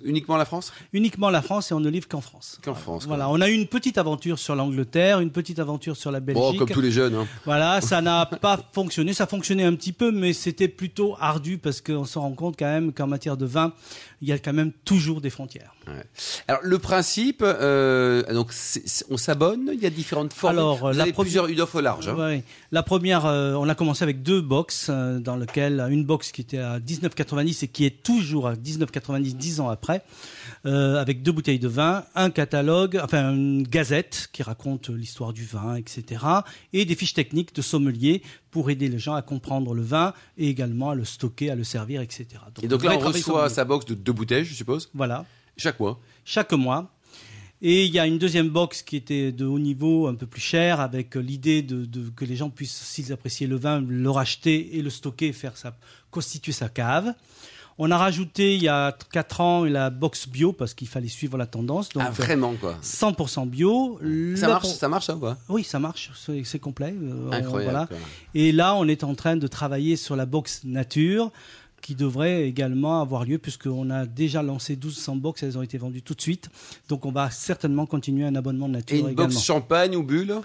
Uniquement 0.04 0.38
la 0.38 0.46
France? 0.46 0.74
Uniquement 0.94 1.30
la 1.30 1.42
France 1.42 1.72
et 1.72 1.74
on 1.74 1.80
ne 1.80 1.90
livre 1.90 2.08
qu'en 2.08 2.22
France. 2.22 2.60
Qu'en 2.64 2.76
France. 2.76 3.06
Voilà, 3.08 3.30
on 3.30 3.42
a 3.42 3.50
eu 3.50 3.54
une 3.54 3.68
petite 3.68 3.98
aventure 3.98 4.40
sur 4.40 4.56
l'Angleterre, 4.56 5.20
une 5.20 5.32
petite 5.32 5.60
aventure 5.60 5.96
sur 5.96 6.12
la 6.12 6.20
Belgique. 6.20 6.44
Bon, 6.44 6.58
comme 6.58 6.70
tous 6.70 6.82
les 6.82 6.92
jeunes. 6.92 7.16
Hein. 7.16 7.28
Voilà, 7.46 7.82
ça 7.82 8.02
n'a 8.02 8.26
pas 8.26 8.60
fonctionné. 8.74 9.14
Ça 9.14 9.28
fonctionnait 9.28 9.64
un 9.64 9.76
petit 9.76 9.94
peu, 9.94 10.12
mais 10.12 10.34
c'était 10.34 10.68
plutôt 10.68 11.16
ardu 11.20 11.58
parce 11.58 11.82
qu'on 11.82 12.06
se 12.06 12.20
rend 12.20 12.32
compte 12.32 12.56
quand 12.58 12.66
même 12.66 12.94
qu'en 12.94 13.08
matière 13.08 13.38
de 13.38 13.46
vin, 13.46 13.74
il 14.22 14.28
y 14.28 14.32
a 14.32 14.40
quand 14.40 14.54
même 14.54 14.72
toujours 14.86 15.22
des 15.22 15.30
frontières. 15.30 15.74
Alors 16.48 16.62
le 16.64 16.80
principe, 16.80 17.42
euh, 17.44 18.24
donc 18.34 18.52
on 19.10 19.18
s'abonne, 19.18 19.72
il 19.74 19.80
y 19.80 19.86
a 19.86 19.90
différentes 19.90 20.34
formes. 20.34 20.58
Alors 20.58 20.94
la 20.94 21.06
plusieurs 21.06 21.48
une 21.48 21.62
offre 21.62 21.82
large. 21.82 22.08
Hein. 22.10 22.42
La 22.72 22.84
première, 22.84 23.26
euh, 23.26 23.54
on 23.54 23.70
a 23.70 23.76
commencé 23.76 24.04
avec 24.04 24.24
deux 24.24 24.42
box 24.42 24.88
euh, 24.90 25.20
dans 25.20 25.36
lequel 25.36 25.86
une 25.90 26.04
box 26.04 26.32
qui 26.32 26.42
était 26.42 26.58
à 26.58 26.80
19,90 26.80 27.66
et 27.66 27.68
qui 27.68 27.86
est 27.86 28.04
toujours 28.04 28.48
à 28.48 28.56
19,90 28.56 29.36
dix 29.36 29.60
ans 29.60 29.67
après, 29.70 30.04
avec 30.64 31.24
deux 31.24 31.32
bouteilles 31.32 31.60
de 31.60 31.68
vin, 31.68 32.04
un 32.16 32.30
catalogue, 32.30 33.00
enfin 33.04 33.32
une 33.32 33.64
gazette 33.64 34.30
qui 34.34 34.44
raconte 34.44 34.90
l'histoire 34.90 35.34
du 35.34 35.46
vin, 35.46 35.76
etc. 35.76 36.24
Et 36.74 36.86
des 36.86 36.96
fiches 36.96 37.14
techniques 37.14 37.56
de 37.56 37.62
sommelier 37.62 38.22
pour 38.52 38.70
aider 38.70 38.88
les 38.88 39.00
gens 39.00 39.14
à 39.14 39.22
comprendre 39.22 39.74
le 39.74 39.82
vin 39.82 40.14
et 40.38 40.50
également 40.50 40.92
à 40.92 40.96
le 40.96 41.06
stocker, 41.06 41.50
à 41.52 41.56
le 41.56 41.64
servir, 41.64 42.02
etc. 42.02 42.28
Donc, 42.56 42.64
et 42.64 42.68
donc 42.68 42.84
là, 42.84 42.96
on 42.96 43.00
reçoit 43.00 43.50
sa 43.50 43.66
box 43.66 43.86
de 43.86 43.94
deux 43.94 44.14
bouteilles, 44.14 44.46
je 44.46 44.54
suppose 44.54 44.90
Voilà. 44.94 45.26
Chaque 45.58 45.80
mois 45.80 46.00
Chaque 46.26 46.54
mois. 46.54 46.92
Et 47.62 47.86
il 47.86 47.92
y 47.92 47.98
a 47.98 48.06
une 48.06 48.20
deuxième 48.20 48.50
box 48.50 48.84
qui 48.84 48.96
était 48.96 49.32
de 49.32 49.44
haut 49.46 49.58
niveau, 49.58 50.08
un 50.08 50.14
peu 50.14 50.28
plus 50.28 50.42
chère, 50.42 50.80
avec 50.80 51.16
l'idée 51.16 51.64
de, 51.64 51.88
que 52.16 52.24
les 52.24 52.36
gens 52.36 52.52
puissent, 52.52 52.84
s'ils 52.84 53.12
appréciaient 53.12 53.48
le 53.48 53.56
vin, 53.56 53.82
le 53.82 54.10
racheter 54.12 54.78
et 54.78 54.84
le 54.84 54.92
stocker, 54.92 55.34
faire 55.34 55.58
sa, 55.58 55.76
constituer 56.12 56.52
sa 56.52 56.70
cave. 56.70 57.14
On 57.80 57.92
a 57.92 57.98
rajouté 57.98 58.56
il 58.56 58.64
y 58.64 58.68
a 58.68 58.96
4 59.12 59.42
ans 59.42 59.64
la 59.66 59.90
box 59.90 60.28
bio 60.28 60.52
parce 60.52 60.74
qu'il 60.74 60.88
fallait 60.88 61.08
suivre 61.08 61.38
la 61.38 61.46
tendance. 61.46 61.90
Donc, 61.90 62.04
ah, 62.06 62.12
vraiment 62.12 62.54
quoi 62.56 62.76
100% 62.82 63.48
bio. 63.48 64.00
Ça 64.36 64.48
marche, 64.48 64.68
ça 64.68 64.90
marche 64.90 65.06
ça 65.06 65.16
ou 65.16 65.28
Oui, 65.50 65.64
ça 65.64 65.80
marche, 65.80 66.12
c'est 66.44 66.60
complet. 66.60 66.96
Euh, 67.00 67.32
Incroyable. 67.32 67.72
voilà. 67.72 67.90
Et 68.34 68.52
là, 68.52 68.74
on 68.76 68.88
est 68.88 69.04
en 69.04 69.14
train 69.14 69.38
de 69.38 69.48
travailler 69.48 69.96
sur 69.96 70.16
la 70.16 70.26
box 70.26 70.62
nature 70.64 71.32
qui 71.88 71.96
devrait 71.96 72.46
également 72.46 73.00
avoir 73.00 73.24
lieu 73.24 73.38
puisqu'on 73.38 73.90
a 73.92 74.06
déjà 74.06 74.44
lancé 74.44 74.74
1200 74.74 75.16
box, 75.16 75.42
elles 75.42 75.58
ont 75.58 75.62
été 75.62 75.78
vendues 75.78 76.02
tout 76.02 76.16
de 76.16 76.22
suite. 76.22 76.50
Donc 76.90 77.06
on 77.06 77.14
va 77.14 77.30
certainement 77.30 77.86
continuer 77.86 78.26
un 78.26 78.36
abonnement 78.36 78.68
de 78.68 78.74
nature 78.74 79.08
et 79.08 79.12
une 79.12 79.16
box 79.16 79.42
champagne 79.42 79.96
ou 79.96 80.04
bulle 80.04 80.36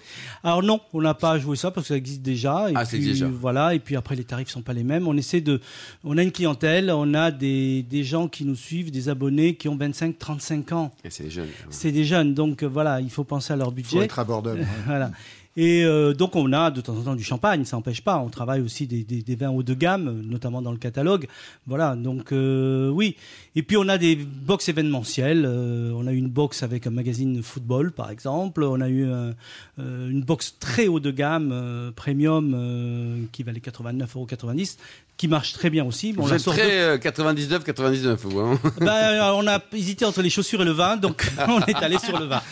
Alors 0.44 0.62
non, 0.62 0.81
on 0.92 1.02
n'a 1.02 1.14
pas 1.14 1.40
joué 1.40 1.57
ça 1.57 1.72
parce 1.72 1.88
que 1.88 1.94
ça 1.94 1.96
existe 1.96 2.22
déjà. 2.22 2.70
Et 2.70 2.74
ah, 2.76 2.85
puis, 2.85 3.00
déjà. 3.00 3.26
Voilà, 3.26 3.74
et 3.74 3.81
puis 3.81 3.96
après 3.96 4.14
les 4.14 4.22
tarifs 4.22 4.50
sont 4.50 4.62
pas 4.62 4.72
les 4.72 4.85
mêmes. 4.85 5.09
On 5.09 5.16
essaie 5.16 5.40
de, 5.40 5.61
on 6.05 6.16
a 6.16 6.22
une 6.22 6.31
clientèle, 6.31 6.92
on 6.92 7.12
a 7.12 7.33
des, 7.33 7.83
des 7.83 8.05
gens 8.05 8.28
qui 8.28 8.44
nous 8.44 8.55
suivent, 8.55 8.92
des 8.92 9.09
abonnés 9.09 9.57
qui 9.57 9.68
ont 9.68 9.76
25, 9.76 10.16
35 10.16 10.70
ans. 10.70 10.92
Et 11.02 11.11
c'est 11.11 11.24
des 11.24 11.31
jeunes. 11.31 11.48
C'est 11.70 11.90
des 11.90 12.05
jeunes, 12.05 12.35
donc 12.35 12.62
voilà, 12.62 13.00
il 13.00 13.11
faut 13.11 13.24
penser 13.24 13.52
à 13.52 13.57
leur 13.57 13.72
budget. 13.72 13.96
Il 13.96 13.98
faut 13.98 14.05
être 14.05 14.20
abordable. 14.20 14.64
voilà. 14.87 15.11
Et 15.57 15.85
euh, 15.85 16.15
donc 16.15 16.35
on 16.35 16.53
a 16.53 16.71
de 16.71 16.81
temps 16.81 16.97
en 16.97 17.03
temps 17.03 17.15
du 17.15 17.25
champagne, 17.25 17.65
ça 17.65 17.77
n'empêche 17.77 18.01
pas. 18.01 18.19
On 18.19 18.31
travaille 18.31 18.62
aussi 18.62 18.87
des, 18.87 19.05
des, 19.05 19.23
des, 19.23 19.37
vins 19.37 19.51
haut 19.51 19.62
de 19.62 19.75
gamme, 19.75 20.23
notamment 20.23 20.62
dans 20.62 20.73
le 20.73 20.79
catalogue. 20.79 21.27
Voilà, 21.67 21.95
donc 21.95 22.33
euh, 22.33 22.88
oui. 22.88 23.17
Et 23.55 23.62
puis 23.62 23.77
on 23.77 23.88
a 23.88 23.99
des 23.99 24.17
box 24.17 24.71
événementielles. 24.71 25.45
Euh, 25.47 25.93
on 25.95 26.07
a 26.07 26.12
eu 26.12 26.17
une 26.17 26.31
box 26.31 26.62
avec 26.62 26.87
un 26.87 26.91
magazine 26.91 27.43
football, 27.43 27.93
par 27.93 28.11
exemple. 28.11 28.62
On 28.62 28.81
a 28.81 28.88
eu 28.88 29.07
une 29.79 30.23
box 30.23 30.57
très 30.59 30.88
haut 30.88 31.01
de 31.01 31.11
gamme, 31.11 31.93
premium, 31.95 33.29
qui 33.33 33.43
valait 33.43 33.61
89,90 33.61 34.09
euros 34.15 34.27
qui 35.17 35.29
marche 35.29 35.53
très 35.53 35.71
bien 35.71 35.85
aussi. 35.85 36.12
Bon, 36.12 36.25
vous 36.25 36.33
êtes 36.33 36.43
très 36.43 36.99
99, 36.99 37.62
99, 37.62 38.21
vous. 38.25 38.41
Hein 38.41 38.59
ben, 38.81 39.33
on 39.35 39.47
a 39.47 39.61
hésité 39.73 40.05
entre 40.05 40.23
les 40.23 40.31
chaussures 40.31 40.62
et 40.62 40.65
le 40.65 40.73
vin, 40.73 40.97
donc 40.97 41.31
on 41.49 41.61
est 41.61 41.77
allé 41.77 41.99
sur 41.99 42.19
le 42.19 42.27
vin. 42.27 42.43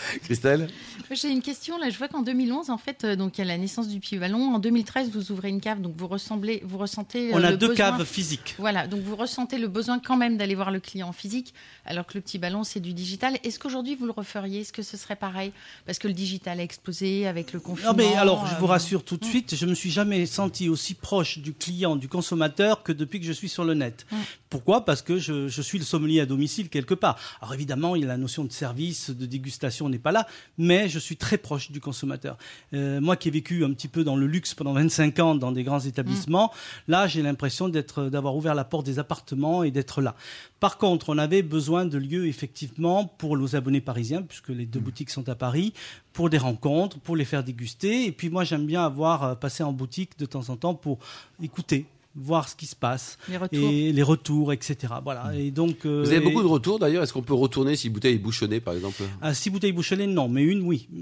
Christelle 0.24 0.68
j'ai 1.14 1.30
une 1.30 1.42
question. 1.42 1.78
Là, 1.78 1.90
je 1.90 1.98
vois 1.98 2.08
qu'en 2.08 2.22
2011, 2.22 2.70
en 2.70 2.78
fait, 2.78 3.04
euh, 3.04 3.16
donc 3.16 3.38
il 3.38 3.40
y 3.40 3.44
a 3.44 3.46
la 3.46 3.58
naissance 3.58 3.88
du 3.88 4.00
Puy 4.00 4.16
Vallon. 4.16 4.54
En 4.54 4.58
2013, 4.58 5.10
vous 5.10 5.32
ouvrez 5.32 5.48
une 5.48 5.60
cave, 5.60 5.80
donc 5.80 5.94
vous 5.96 6.06
ressemblez, 6.06 6.62
vous 6.64 6.78
ressentez. 6.78 7.32
Euh, 7.32 7.36
On 7.36 7.42
a 7.42 7.56
deux 7.56 7.74
caves 7.74 8.04
physiques. 8.04 8.54
Voilà, 8.58 8.86
donc 8.86 9.00
vous 9.00 9.16
ressentez 9.16 9.58
le 9.58 9.68
besoin 9.68 9.98
quand 9.98 10.16
même 10.16 10.36
d'aller 10.36 10.54
voir 10.54 10.70
le 10.70 10.80
client 10.80 11.12
physique, 11.12 11.52
alors 11.84 12.06
que 12.06 12.14
le 12.14 12.20
Petit 12.20 12.38
Ballon, 12.38 12.64
c'est 12.64 12.80
du 12.80 12.92
digital. 12.92 13.38
Est-ce 13.42 13.58
qu'aujourd'hui 13.58 13.96
vous 13.96 14.06
le 14.06 14.12
referiez? 14.12 14.60
Est-ce 14.60 14.72
que 14.72 14.82
ce 14.82 14.96
serait 14.96 15.16
pareil? 15.16 15.52
Parce 15.86 15.98
que 15.98 16.08
le 16.08 16.14
digital 16.14 16.60
a 16.60 16.62
explosé 16.62 17.26
avec 17.26 17.52
le 17.52 17.60
confinement. 17.60 17.90
Non, 17.90 17.96
mais 17.96 18.14
alors, 18.14 18.46
je 18.46 18.54
vous 18.56 18.66
euh, 18.66 18.68
rassure 18.68 19.04
tout 19.04 19.16
de 19.16 19.24
suite, 19.24 19.56
je 19.56 19.66
me 19.66 19.74
suis 19.74 19.90
jamais 19.90 20.26
senti 20.26 20.68
aussi 20.68 20.94
proche 20.94 21.38
du 21.38 21.52
client, 21.54 21.96
du 21.96 22.08
consommateur, 22.08 22.82
que 22.82 22.92
depuis 22.92 23.20
que 23.20 23.26
je 23.26 23.32
suis 23.32 23.48
sur 23.48 23.64
le 23.64 23.74
net. 23.74 24.06
Pourquoi? 24.48 24.84
Parce 24.84 25.02
que 25.02 25.18
je, 25.18 25.48
je, 25.48 25.62
suis 25.62 25.78
le 25.78 25.84
sommelier 25.84 26.20
à 26.20 26.26
domicile 26.26 26.68
quelque 26.68 26.94
part. 26.94 27.18
Alors 27.40 27.54
évidemment, 27.54 27.94
il 27.96 28.02
y 28.02 28.04
a 28.04 28.08
la 28.08 28.16
notion 28.16 28.44
de 28.44 28.52
service, 28.52 29.10
de 29.10 29.26
dégustation 29.26 29.88
n'est 29.90 29.98
pas 29.98 30.12
là, 30.12 30.26
mais 30.58 30.88
je 30.88 30.98
suis 30.98 31.16
très 31.16 31.38
proche 31.38 31.70
du 31.70 31.80
consommateur. 31.80 32.38
Euh, 32.74 33.00
moi 33.00 33.16
qui 33.16 33.28
ai 33.28 33.30
vécu 33.30 33.64
un 33.64 33.72
petit 33.72 33.88
peu 33.88 34.04
dans 34.04 34.16
le 34.16 34.26
luxe 34.26 34.54
pendant 34.54 34.72
25 34.72 35.18
ans 35.18 35.34
dans 35.34 35.52
des 35.52 35.64
grands 35.64 35.80
établissements, 35.80 36.46
mm. 36.46 36.90
là 36.92 37.06
j'ai 37.06 37.22
l'impression 37.22 37.68
d'être, 37.68 38.04
d'avoir 38.04 38.36
ouvert 38.36 38.54
la 38.54 38.64
porte 38.64 38.86
des 38.86 38.98
appartements 38.98 39.62
et 39.62 39.70
d'être 39.70 40.00
là. 40.00 40.14
Par 40.60 40.78
contre, 40.78 41.08
on 41.08 41.18
avait 41.18 41.42
besoin 41.42 41.86
de 41.86 41.98
lieux 41.98 42.26
effectivement 42.26 43.04
pour 43.06 43.36
nos 43.36 43.56
abonnés 43.56 43.80
parisiens, 43.80 44.22
puisque 44.22 44.48
les 44.48 44.66
deux 44.66 44.80
mm. 44.80 44.84
boutiques 44.84 45.10
sont 45.10 45.28
à 45.28 45.34
Paris, 45.34 45.72
pour 46.12 46.30
des 46.30 46.38
rencontres, 46.38 46.98
pour 46.98 47.16
les 47.16 47.24
faire 47.24 47.44
déguster. 47.44 48.06
Et 48.06 48.12
puis 48.12 48.30
moi 48.30 48.44
j'aime 48.44 48.66
bien 48.66 48.84
avoir 48.84 49.24
euh, 49.24 49.34
passé 49.34 49.62
en 49.62 49.72
boutique 49.72 50.18
de 50.18 50.26
temps 50.26 50.48
en 50.48 50.56
temps 50.56 50.74
pour 50.74 50.98
écouter 51.42 51.86
voir 52.16 52.48
ce 52.48 52.56
qui 52.56 52.66
se 52.66 52.74
passe 52.74 53.18
les 53.28 53.36
retours. 53.36 53.70
et 53.70 53.92
les 53.92 54.02
retours, 54.02 54.52
etc. 54.52 54.76
Voilà. 55.04 55.26
Mm. 55.26 55.34
Et 55.34 55.50
donc, 55.50 55.86
euh, 55.86 56.02
vous 56.04 56.10
avez 56.10 56.20
beaucoup 56.20 56.42
de 56.42 56.48
retours 56.48 56.78
d'ailleurs. 56.78 57.02
Est-ce 57.02 57.12
qu'on 57.12 57.22
peut 57.22 57.34
retourner 57.34 57.76
si 57.76 57.88
bouteille 57.88 58.16
est 58.16 58.18
bouchonnée, 58.18 58.60
par 58.60 58.74
exemple? 58.74 59.02
Ah, 59.22 59.32
Six 59.32 59.50
bouteilles 59.50 59.72
bouchonnées, 59.72 60.06
non, 60.06 60.28
mais 60.28 60.42
une, 60.42 60.62
oui. 60.62 60.88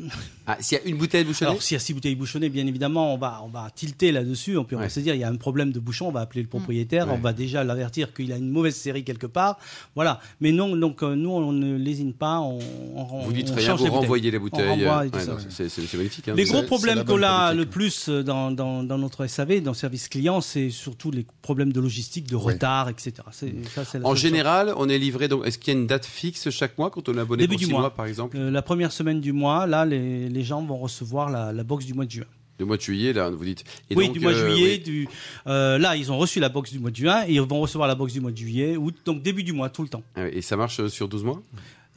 Ah, 0.51 0.57
s'il 0.61 0.79
y 0.79 0.81
a 0.81 0.85
une 0.85 0.97
bouteille 0.97 1.25
bouchonnée? 1.25 1.51
Alors, 1.51 1.63
s'il 1.63 1.75
y 1.75 1.77
a 1.77 1.81
six 1.81 1.93
bouteilles 1.93 2.15
bouchonnées, 2.15 2.49
bien 2.49 2.67
évidemment, 2.67 3.13
on 3.13 3.19
va, 3.19 3.43
on 3.45 3.49
va 3.49 3.69
tilter 3.75 4.13
là-dessus. 4.13 4.57
On 4.57 4.65
peut 4.65 4.77
se 4.89 5.01
dire, 5.01 5.15
il 5.15 5.21
y 5.21 5.25
a 5.25 5.29
un 5.29 5.37
problème 5.37 5.73
de 5.73 5.79
bouchon, 5.79 6.09
on 6.09 6.11
va 6.11 6.21
appeler 6.21 6.41
le 6.41 6.49
propriétaire, 6.49 7.09
on 7.11 7.19
va 7.19 7.35
déjà 7.35 7.65
l'avertir 7.65 8.15
qu'il 8.15 8.33
a 8.33 8.37
une 8.37 8.51
mauvaise 8.51 8.75
série 8.75 9.05
quelque 9.05 9.27
part. 9.27 9.59
Voilà. 9.95 10.21
Mais 10.41 10.53
non, 10.53 10.75
donc 10.75 11.03
euh, 11.03 11.15
nous, 11.15 11.29
on 11.29 11.53
ne 11.53 11.77
lésine 11.77 12.15
pas. 12.15 12.41
On, 12.41 12.59
vous 13.25 13.33
dites 13.33 13.51
rien, 13.51 13.75
vous 13.75 13.87
renvoyez 13.87 14.31
les 14.31 14.39
bouteilles. 14.39 14.89
C'est 15.51 15.95
magnifique. 15.95 16.29
Hein. 16.29 16.35
les 16.35 16.45
gros 16.45 16.63
problèmes 16.63 17.05
qu'on 17.05 17.23
a 17.23 17.53
le 17.53 17.67
plus 17.67 18.09
dans, 18.09 18.51
dans, 18.51 18.83
dans, 18.83 18.97
notre 18.97 19.27
SAV, 19.27 19.61
dans 19.61 19.73
le 19.73 19.77
service 19.77 20.09
client, 20.09 20.41
c'est 20.41 20.71
surtout 20.71 20.98
surtout 20.99 21.11
les 21.13 21.27
problèmes 21.43 21.73
de 21.73 21.81
logistique, 21.81 22.29
de 22.29 22.35
retard, 22.37 22.89
etc. 22.89 23.13
en 24.03 24.15
général, 24.17 24.75
on 24.77 24.89
est 24.89 24.99
livré. 24.99 25.29
Donc, 25.29 25.47
est-ce 25.47 25.59
qu'il 25.59 25.73
y 25.73 25.77
a 25.77 25.81
une 25.81 25.87
date 25.87 26.05
fixe 26.05 26.51
chaque 26.51 26.77
mois 26.77 26.91
quand 26.91 27.09
on 27.09 27.15
est 27.17 27.21
abonné 27.21 27.43
Début 27.45 27.55
pour 27.55 27.59
du 27.59 27.65
six 27.67 27.71
mois. 27.71 27.81
mois, 27.83 27.95
par 27.95 28.07
exemple 28.07 28.37
La 28.37 28.63
première 28.63 28.91
semaine 28.91 29.21
du 29.21 29.33
mois, 29.33 29.67
là, 29.67 29.85
les, 29.85 30.29
les 30.29 30.43
gens 30.43 30.63
vont 30.63 30.79
recevoir 30.79 31.31
la, 31.31 31.53
la 31.53 31.63
box 31.63 31.85
du 31.87 31.95
mois 31.95 32.05
de 32.05 32.11
juin. 32.11 32.25
Du 32.59 32.65
mois 32.65 32.77
de 32.77 32.83
juillet, 32.83 33.13
là, 33.13 33.31
vous 33.31 33.45
dites. 33.45 33.63
Et 33.89 33.95
oui, 33.95 34.07
donc, 34.07 34.15
du 34.15 34.21
mois 34.21 34.33
de 34.33 34.39
juillet. 34.39 34.83
Oui. 34.85 34.93
Du, 34.93 35.09
euh, 35.47 35.79
là, 35.79 35.95
ils 35.95 36.11
ont 36.11 36.19
reçu 36.19 36.41
la 36.41 36.49
box 36.49 36.73
du 36.73 36.81
mois 36.81 36.91
de 36.91 36.97
juin 36.97 37.23
et 37.29 37.35
ils 37.35 37.41
vont 37.41 37.61
recevoir 37.61 37.87
la 37.87 37.95
box 37.95 38.13
du 38.13 38.21
mois 38.21 38.33
de 38.33 38.37
juillet, 38.37 38.77
août, 38.77 38.97
donc 39.05 39.23
début 39.23 39.45
du 39.45 39.53
mois, 39.53 39.69
tout 39.69 39.83
le 39.83 39.89
temps. 39.89 40.03
Et 40.17 40.43
ça 40.43 40.57
marche 40.57 40.89
sur 40.89 41.07
12 41.07 41.23
mois? 41.23 41.41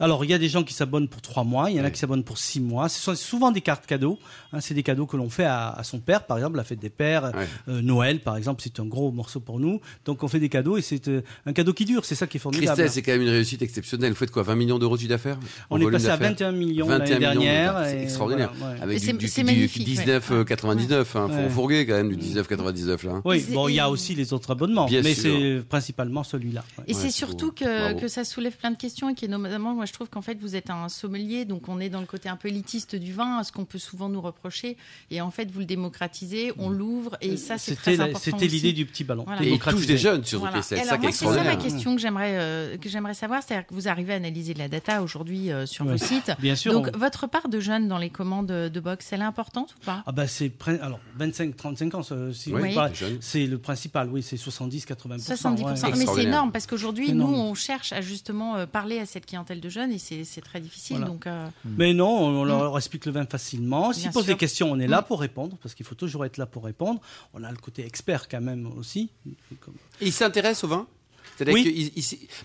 Alors, 0.00 0.24
il 0.24 0.30
y 0.30 0.34
a 0.34 0.38
des 0.38 0.48
gens 0.48 0.64
qui 0.64 0.74
s'abonnent 0.74 1.06
pour 1.06 1.22
trois 1.22 1.44
mois, 1.44 1.70
il 1.70 1.76
y 1.76 1.80
en 1.80 1.84
a 1.84 1.90
qui 1.90 1.98
s'abonnent 1.98 2.24
pour 2.24 2.38
six 2.38 2.60
mois. 2.60 2.88
Ce 2.88 3.00
sont 3.00 3.14
souvent 3.14 3.52
des 3.52 3.60
cartes 3.60 3.86
cadeaux. 3.86 4.18
Hein, 4.52 4.60
c'est 4.60 4.74
des 4.74 4.82
cadeaux 4.82 5.06
que 5.06 5.16
l'on 5.16 5.30
fait 5.30 5.44
à, 5.44 5.68
à, 5.70 5.84
son 5.84 6.00
père, 6.00 6.26
par 6.26 6.38
exemple, 6.38 6.56
la 6.56 6.64
fête 6.64 6.80
des 6.80 6.90
pères. 6.90 7.32
Ouais. 7.34 7.46
Euh, 7.68 7.82
Noël, 7.82 8.20
par 8.20 8.36
exemple, 8.36 8.62
c'est 8.64 8.80
un 8.80 8.84
gros 8.84 9.12
morceau 9.12 9.38
pour 9.38 9.60
nous. 9.60 9.80
Donc, 10.04 10.24
on 10.24 10.28
fait 10.28 10.40
des 10.40 10.48
cadeaux 10.48 10.76
et 10.76 10.82
c'est 10.82 11.06
euh, 11.06 11.22
un 11.46 11.52
cadeau 11.52 11.72
qui 11.72 11.84
dure. 11.84 12.04
C'est 12.04 12.16
ça 12.16 12.26
qui 12.26 12.38
est 12.38 12.40
formidable. 12.40 12.66
Christelle, 12.66 12.90
c'est 12.90 13.02
quand 13.02 13.12
même 13.12 13.22
une 13.22 13.28
réussite 13.28 13.62
exceptionnelle. 13.62 14.10
Vous 14.10 14.18
faites 14.18 14.32
quoi 14.32 14.42
20 14.42 14.56
millions 14.56 14.78
d'euros 14.78 14.96
de 14.96 15.06
d'affaires 15.06 15.38
On 15.70 15.80
est 15.80 15.90
passé 15.90 16.08
à 16.08 16.16
21 16.16 16.52
millions 16.52 16.88
l'année 16.88 17.18
dernière. 17.18 17.82
C'est 17.84 18.02
extraordinaire. 18.02 18.52
Voilà, 18.56 18.74
ouais. 18.74 18.82
Avec 18.82 19.00
du, 19.00 19.12
du, 19.12 19.16
du, 19.18 19.84
du 19.84 19.94
19,99. 19.94 21.04
Hein, 21.14 21.28
faut 21.28 21.50
fourguer 21.50 21.86
quand 21.86 21.94
même 21.94 22.14
du 22.14 22.16
19,99 22.16 23.06
là. 23.06 23.20
Oui, 23.24 23.44
bon, 23.50 23.68
il 23.68 23.74
y 23.74 23.80
a 23.80 23.88
aussi 23.88 24.14
les 24.14 24.32
autres 24.32 24.50
abonnements, 24.50 24.86
Bien 24.86 25.02
mais 25.02 25.14
sûr. 25.14 25.32
c'est 25.32 25.68
principalement 25.68 26.24
celui-là. 26.24 26.64
Et 26.88 26.94
c'est 26.94 27.10
surtout 27.10 27.52
que, 27.52 27.98
que 28.00 28.08
ça 28.08 28.24
soulève 28.24 28.56
plein 28.56 28.70
de 28.70 28.76
questions 28.76 29.08
et 29.08 29.14
qui 29.14 29.26
est 29.26 29.28
notamment, 29.28 29.81
moi, 29.82 29.86
je 29.88 29.92
trouve 29.92 30.08
qu'en 30.08 30.22
fait, 30.22 30.38
vous 30.40 30.54
êtes 30.54 30.70
un 30.70 30.88
sommelier, 30.88 31.44
donc 31.44 31.68
on 31.68 31.80
est 31.80 31.88
dans 31.88 31.98
le 32.00 32.06
côté 32.06 32.28
un 32.28 32.36
peu 32.36 32.46
élitiste 32.46 32.94
du 32.94 33.12
vin, 33.12 33.42
ce 33.42 33.50
qu'on 33.50 33.64
peut 33.64 33.78
souvent 33.80 34.08
nous 34.08 34.20
reprocher. 34.20 34.76
Et 35.10 35.20
en 35.20 35.32
fait, 35.32 35.50
vous 35.50 35.58
le 35.58 35.64
démocratisez, 35.64 36.52
on 36.56 36.70
l'ouvre, 36.70 37.16
et 37.20 37.36
ça, 37.36 37.58
c'est 37.58 37.74
très 37.74 37.98
important. 37.98 38.20
C'était 38.20 38.46
l'idée 38.46 38.72
du 38.72 38.86
petit 38.86 39.02
ballon. 39.02 39.24
Voilà. 39.26 39.42
Et 39.42 39.50
il 39.50 39.58
touche 39.58 39.86
des 39.86 39.98
jeunes, 39.98 40.24
surtout. 40.24 40.46
Voilà. 40.46 40.62
C'est 40.62 40.76
Alors, 40.76 40.86
ça 40.90 40.98
qui 40.98 41.06
est 41.06 41.22
moi, 41.22 41.32
c'est 41.34 41.38
ça 41.38 41.42
ma 41.44 41.56
question 41.56 41.96
que 41.96 42.00
j'aimerais 42.00 42.36
euh, 42.38 42.76
que 42.76 42.88
j'aimerais 42.88 43.14
savoir, 43.14 43.42
c'est-à-dire 43.42 43.66
que 43.66 43.74
vous 43.74 43.88
arrivez 43.88 44.12
à 44.12 44.16
analyser 44.16 44.54
de 44.54 44.60
la 44.60 44.68
data 44.68 45.02
aujourd'hui 45.02 45.50
euh, 45.50 45.66
sur 45.66 45.84
Ouais. 45.84 45.96
vos 45.96 45.98
sites. 45.98 46.30
Bien 46.38 46.54
sûr, 46.54 46.72
Donc, 46.72 46.90
on- 46.94 46.98
votre 46.98 47.26
part 47.26 47.48
de 47.48 47.58
jeunes 47.58 47.88
dans 47.88 47.98
les 47.98 48.10
commandes 48.10 48.46
de 48.46 48.80
box, 48.80 49.08
elle 49.12 49.22
est 49.22 49.24
importante 49.24 49.74
ou 49.80 49.84
pas? 49.84 50.04
Ah 50.06 50.12
bah 50.12 50.28
c'est 50.28 50.52
alors 50.80 51.00
25 51.18 51.56
35 51.56 51.94
ans 51.96 52.02
si 52.32 52.52
Oui, 52.54 52.76
c'est 53.20 53.46
le 53.46 53.58
principal 53.58 54.08
oui 54.10 54.22
c'est 54.22 54.36
70 54.36 54.86
80 54.86 55.16
70%. 55.16 55.64
ouais. 55.64 55.90
Mais 55.96 56.06
c'est 56.06 56.22
énorme 56.22 56.52
parce 56.52 56.68
qu'aujourd'hui, 56.68 57.12
nous, 57.12 57.26
on 57.26 57.54
cherche 57.54 57.92
à 57.92 58.00
justement 58.00 58.54
euh, 58.56 58.66
parler 58.66 58.98
à 59.00 59.06
cette 59.06 59.26
clientèle 59.26 59.60
de 59.60 59.68
jeunes 59.72 59.90
et 59.92 59.98
c'est 59.98 60.40
très 60.40 60.60
difficile. 60.60 60.96
Voilà. 60.98 61.10
Donc, 61.10 61.26
euh, 61.26 61.46
Mais 61.64 61.92
non, 61.94 62.10
on 62.26 62.44
leur 62.44 62.76
explique 62.78 63.06
le 63.06 63.12
vin 63.12 63.26
facilement. 63.26 63.92
S'ils 63.92 64.10
posent 64.10 64.26
des 64.26 64.36
questions, 64.36 64.70
on 64.70 64.78
est 64.78 64.86
là 64.86 65.00
Mm. 65.00 65.04
pour 65.04 65.20
répondre, 65.20 65.56
parce 65.62 65.74
qu'il 65.74 65.84
faut 65.86 65.94
toujours 65.96 66.24
être 66.24 66.36
là 66.36 66.46
pour 66.46 66.64
répondre. 66.64 67.00
On 67.34 67.42
a 67.42 67.50
le 67.50 67.56
côté 67.56 67.84
expert 67.84 68.28
quand 68.28 68.40
même 68.40 68.66
aussi. 68.78 69.10
Et 70.00 70.06
ils 70.06 70.12
s'intéressent 70.12 70.64
au 70.64 70.68
vin? 70.68 70.86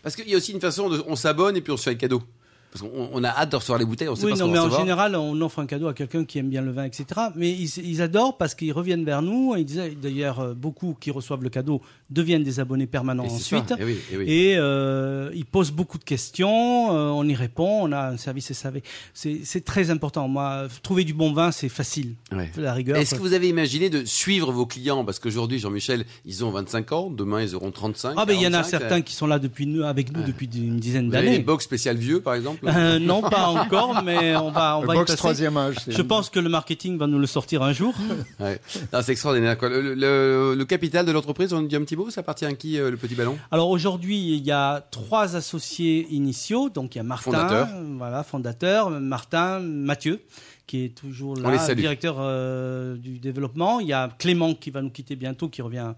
Parce 0.02 0.16
qu'il 0.16 0.30
y 0.30 0.34
a 0.34 0.38
aussi 0.38 0.52
une 0.54 0.62
façon 0.62 0.90
de, 0.90 1.04
on 1.08 1.16
s'abonne 1.16 1.56
et 1.58 1.62
puis 1.62 1.72
on 1.72 1.78
se 1.78 1.84
fait 1.84 1.92
un 1.92 1.96
cadeau. 1.96 2.24
Parce 2.72 2.82
qu'on 2.84 3.10
on 3.14 3.24
a 3.24 3.30
hâte 3.30 3.52
de 3.52 3.56
recevoir 3.56 3.80
les 3.80 3.86
bouteilles, 3.86 4.10
on 4.10 4.16
sait 4.16 4.26
Oui, 4.26 4.34
pas 4.34 4.40
non, 4.40 4.48
mais 4.48 4.60
en 4.60 4.64
recevoir. 4.64 4.82
général, 4.82 5.16
on 5.16 5.40
offre 5.42 5.60
un 5.60 5.66
cadeau 5.66 5.88
à 5.88 5.94
quelqu'un 5.94 6.26
qui 6.26 6.38
aime 6.40 6.50
bien 6.50 6.62
le 6.62 6.72
vin, 6.72 6.84
etc. 6.84 7.06
Mais 7.36 7.52
ils, 7.52 7.70
ils 7.78 8.02
adorent 8.02 8.38
parce 8.38 8.56
qu'ils 8.56 8.74
reviennent 8.74 9.06
vers 9.06 9.22
nous. 9.22 9.56
Ils 9.58 9.66
disaient 9.66 9.92
d'ailleurs, 9.92 10.40
euh, 10.40 10.54
beaucoup 10.54 10.96
qui 11.00 11.12
reçoivent 11.12 11.44
le 11.44 11.50
cadeau 11.50 11.82
deviennent 12.10 12.44
des 12.44 12.60
abonnés 12.60 12.88
permanents 12.88 13.24
Et 13.26 13.30
ensuite. 13.30 13.74
Eh 13.80 13.84
oui, 13.84 13.98
eh 14.12 14.18
oui. 14.18 14.26
Et 14.28 14.56
euh, 14.58 15.30
ils 15.34 15.46
posent 15.46 15.72
beaucoup 15.72 15.98
de 15.98 16.04
questions, 16.04 16.94
euh, 16.96 17.10
on 17.10 17.24
y 17.28 17.36
répond, 17.36 17.80
on 17.84 17.92
a 17.92 18.10
un 18.10 18.18
service 18.18 18.52
SAV. 18.54 18.82
C'est 19.14 19.66
très 19.66 19.90
important. 19.90 20.28
Moi, 20.28 20.68
trouver 20.84 21.04
du 21.04 21.14
bon 21.14 21.34
vin, 21.34 21.52
c'est 21.52 21.70
facile. 21.70 22.16
Ouais. 22.32 22.52
La 22.58 22.74
rigueur. 22.74 22.98
Est-ce 22.98 23.16
que 23.16 23.20
vous 23.20 23.34
avez 23.34 23.50
imaginé 23.50 23.90
de 23.90 24.06
suivre 24.06 24.52
vos 24.52 24.66
clients? 24.66 25.04
Parce 25.06 25.20
qu'aujourd'hui, 25.20 25.60
Jean-Michel, 25.60 26.06
ils 26.26 26.44
ont 26.46 26.52
25 26.52 26.92
ans, 26.92 27.10
demain 27.10 27.42
ils 27.42 27.56
auront 27.56 27.72
35. 27.72 28.16
Ah 28.18 28.26
ben 28.26 28.34
il 28.34 28.42
y 28.42 28.48
en 28.48 28.54
a 28.54 28.64
45, 28.64 28.70
certains 28.70 29.02
qui 29.02 29.14
sont 29.14 29.28
là 29.28 29.40
depuis 29.40 29.68
nous, 29.68 29.84
avec 29.84 30.16
nous 30.16 30.24
depuis 30.24 30.48
une 30.56 30.78
dizaine 30.78 31.14
avez 31.14 31.26
des 31.26 31.32
d'années. 31.34 31.44
box 31.44 31.64
spéciales 31.64 31.98
vieux, 31.98 32.22
par 32.22 32.36
exemple? 32.36 32.57
Euh, 32.78 33.00
non, 33.00 33.22
pas 33.22 33.48
encore, 33.48 34.04
mais 34.04 34.36
on 34.36 34.52
va 34.52 34.78
on 34.78 34.82
Le 34.82 34.88
va 34.88 34.94
y 34.94 34.98
box 34.98 35.08
passer. 35.12 35.18
troisième 35.18 35.58
âge. 35.58 35.76
c'est- 35.84 35.92
Je 35.92 36.02
pense 36.02 36.30
que 36.30 36.40
le 36.40 36.50
marketing 36.50 36.98
va 36.98 37.08
nous 37.08 37.20
le 37.20 37.28
sortir 37.28 37.64
un 37.64 37.74
jour. 37.74 37.94
Ouais. 38.40 38.60
C'est 39.02 39.10
extraordinaire. 39.10 39.58
Quoi. 39.58 39.70
Le, 39.70 39.94
le- 39.96 40.56
le 40.56 40.66
capital 40.66 41.06
de 41.06 41.12
l'entreprise, 41.12 41.54
on 41.54 41.62
nous 41.62 41.68
dit 41.68 41.76
un 41.76 41.82
petit 41.82 41.96
mot, 41.96 42.10
ça 42.10 42.22
appartient 42.22 42.46
à 42.46 42.54
qui, 42.54 42.80
euh, 42.80 42.92
le 42.92 42.98
petit 42.98 43.16
ballon? 43.16 43.38
Alors 43.52 43.70
aujourd'hui, 43.70 44.18
il 44.36 44.44
y 44.46 44.52
a 44.52 44.82
trois 44.92 45.36
associés 45.36 46.08
initiaux. 46.12 46.70
Donc 46.70 46.96
il 46.96 47.00
y 47.00 47.02
a 47.02 47.04
Martin, 47.04 47.32
Fondateur. 47.32 47.68
voilà, 47.98 48.24
fondateur, 48.24 48.90
Martin, 48.90 49.60
Mathieu, 49.60 50.22
qui 50.68 50.84
est 50.86 50.90
toujours 50.98 51.36
là, 51.38 51.74
directeur 51.76 52.18
euh, 52.20 52.96
du 52.98 53.20
développement. 53.20 53.80
Il 53.80 53.88
y 53.88 53.94
a 53.94 54.10
Clément 54.20 54.54
qui 54.54 54.70
va 54.72 54.82
nous 54.82 54.90
quitter 54.92 55.16
bientôt, 55.16 55.48
qui 55.50 55.62
revient, 55.62 55.94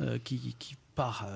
euh, 0.00 0.18
qui, 0.24 0.54
qui 0.58 0.74
part. 0.94 1.26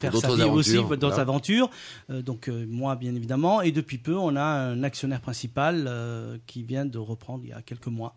Faire 0.00 0.16
sa 0.16 0.34
vie 0.34 0.42
aussi, 0.44 0.74
d'autres 0.76 0.98
voilà. 0.98 1.20
aventures. 1.20 1.70
Euh, 2.10 2.22
donc 2.22 2.48
euh, 2.48 2.66
moi, 2.68 2.96
bien 2.96 3.14
évidemment. 3.14 3.62
Et 3.62 3.72
depuis 3.72 3.98
peu, 3.98 4.16
on 4.16 4.34
a 4.36 4.42
un 4.42 4.82
actionnaire 4.82 5.20
principal 5.20 5.84
euh, 5.86 6.38
qui 6.46 6.62
vient 6.62 6.86
de 6.86 6.98
reprendre 6.98 7.44
il 7.44 7.50
y 7.50 7.52
a 7.52 7.62
quelques 7.62 7.88
mois 7.88 8.14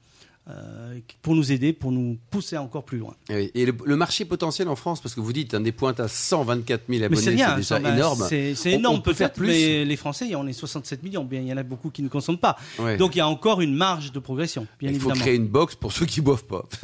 euh, 0.50 1.00
pour 1.22 1.36
nous 1.36 1.52
aider, 1.54 1.72
pour 1.72 1.92
nous 1.94 2.18
pousser 2.30 2.58
encore 2.58 2.84
plus 2.84 2.98
loin. 2.98 3.16
Oui. 3.30 3.50
Et 3.56 3.66
le, 3.66 3.74
le 3.86 3.96
marché 3.96 4.26
potentiel 4.26 4.68
en 4.68 4.76
France, 4.76 5.00
parce 5.00 5.16
que 5.16 5.22
vous 5.22 5.32
dites, 5.32 5.54
un 5.54 5.62
des 5.62 5.72
pointes 5.72 6.00
à 6.02 6.08
124 6.10 6.82
000 6.90 7.00
Mais 7.00 7.06
abonnés, 7.06 7.22
c'est 7.22 7.32
déjà 7.32 7.62
ça, 7.62 7.80
ben, 7.80 7.96
énorme. 7.96 8.26
C'est 8.30 8.54
On- 8.66 8.70
énorme 8.70 8.96
on 8.98 9.02
peut 9.02 9.14
faire 9.14 9.30
peut-être, 9.32 9.38
plus. 9.38 9.48
mais 9.48 9.86
les 9.86 9.96
Français, 9.96 10.36
on 10.36 10.46
est 10.46 10.54
67 10.54 11.02
millions, 11.04 11.24
bien 11.24 11.40
il 11.42 11.48
y 11.48 11.54
en 11.54 11.58
a 11.58 11.64
beaucoup 11.64 11.90
qui 11.90 12.02
ne 12.04 12.10
consomment 12.10 12.38
pas. 12.38 12.58
Ouais. 12.80 12.98
Donc 12.98 13.16
il 13.16 13.20
y 13.20 13.22
a 13.22 13.28
encore 13.28 13.62
une 13.62 13.74
marge 13.74 14.12
de 14.12 14.20
progression, 14.20 14.68
bien 14.80 14.90
il 14.92 14.96
faut 15.00 15.10
évidemment. 15.12 15.22
créer 15.22 15.36
une 15.36 15.48
box 15.48 15.76
pour 15.76 15.94
ceux 15.94 16.06
qui 16.06 16.20
boivent 16.22 16.44
pas. 16.46 16.66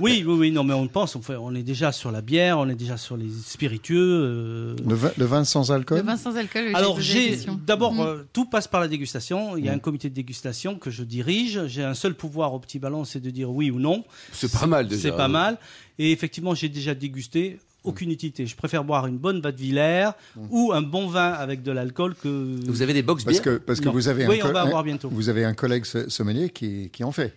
Oui, 0.00 0.24
oui, 0.26 0.34
oui, 0.38 0.50
non, 0.52 0.64
mais 0.64 0.74
on 0.74 0.88
pense, 0.88 1.16
on, 1.16 1.22
fait, 1.22 1.36
on 1.36 1.54
est 1.54 1.62
déjà 1.62 1.92
sur 1.92 2.10
la 2.10 2.20
bière, 2.20 2.58
on 2.58 2.68
est 2.68 2.74
déjà 2.74 2.96
sur 2.96 3.16
les 3.16 3.28
spiritueux. 3.46 3.96
euh, 4.22 4.76
Le 4.86 4.94
vin, 4.94 5.10
le 5.16 5.24
vin 5.24 5.44
sans 5.44 5.70
alcool? 5.72 5.98
Le 5.98 6.04
vin 6.04 6.16
sans 6.16 6.36
alcool, 6.36 6.64
oui, 6.68 6.74
Alors 6.74 7.00
j'ai 7.00 7.38
d'abord 7.66 7.92
Mm. 7.94 8.00
euh, 8.00 8.22
tout 8.32 8.44
passe 8.46 8.68
par 8.68 8.80
la 8.80 8.88
dégustation. 8.88 9.56
Il 9.56 9.64
y 9.64 9.68
a 9.68 9.72
Mm. 9.72 9.76
un 9.76 9.78
comité 9.78 10.08
de 10.10 10.14
dégustation 10.14 10.76
que 10.78 10.90
je 10.90 11.02
dirige. 11.04 11.66
J'ai 11.66 11.82
un 11.84 11.94
seul 11.94 12.14
pouvoir 12.14 12.54
au 12.54 12.58
c'est 13.04 13.20
de 13.20 13.30
dire 13.30 13.50
oui 13.50 13.70
ou 13.70 13.78
non. 13.78 14.04
c'est 14.32 14.52
pas 14.52 14.66
mal 14.66 14.88
déjà. 14.88 15.02
C'est 15.02 15.16
pas 15.16 15.28
mal. 15.28 15.58
Et 15.98 16.12
effectivement, 16.12 16.54
j'ai 16.54 16.68
déjà 16.68 16.94
dégusté. 16.94 17.58
Aucune 17.84 18.10
utilité. 18.12 18.46
Je 18.46 18.54
préfère 18.54 18.84
boire 18.84 19.06
une 19.08 19.18
bonne 19.18 19.40
Vadevillers 19.40 20.10
ou 20.50 20.72
un 20.72 20.82
bon 20.82 21.08
vin 21.08 21.30
avec 21.32 21.62
de 21.62 21.72
l'alcool 21.72 22.14
que. 22.14 22.60
Vous 22.66 22.82
avez 22.82 22.92
des 22.92 23.02
box 23.02 23.24
Parce 23.24 23.40
bières 23.40 23.42
que, 23.44 23.56
parce 23.58 23.80
que 23.80 23.86
Non. 23.86 23.92
vous 23.92 24.08
avez 24.08 24.26
Oui, 24.28 24.40
un, 24.40 24.48
on 24.48 24.52
va 24.52 24.62
avoir 24.62 24.84
bientôt. 24.84 25.08
vous 25.10 25.28
avez 25.28 25.44
un 25.44 25.54
collègue 25.54 25.84
so- 25.84 26.08
sommelier 26.08 26.50
qui, 26.50 26.90
qui 26.92 27.02
en 27.02 27.12
fait. 27.12 27.34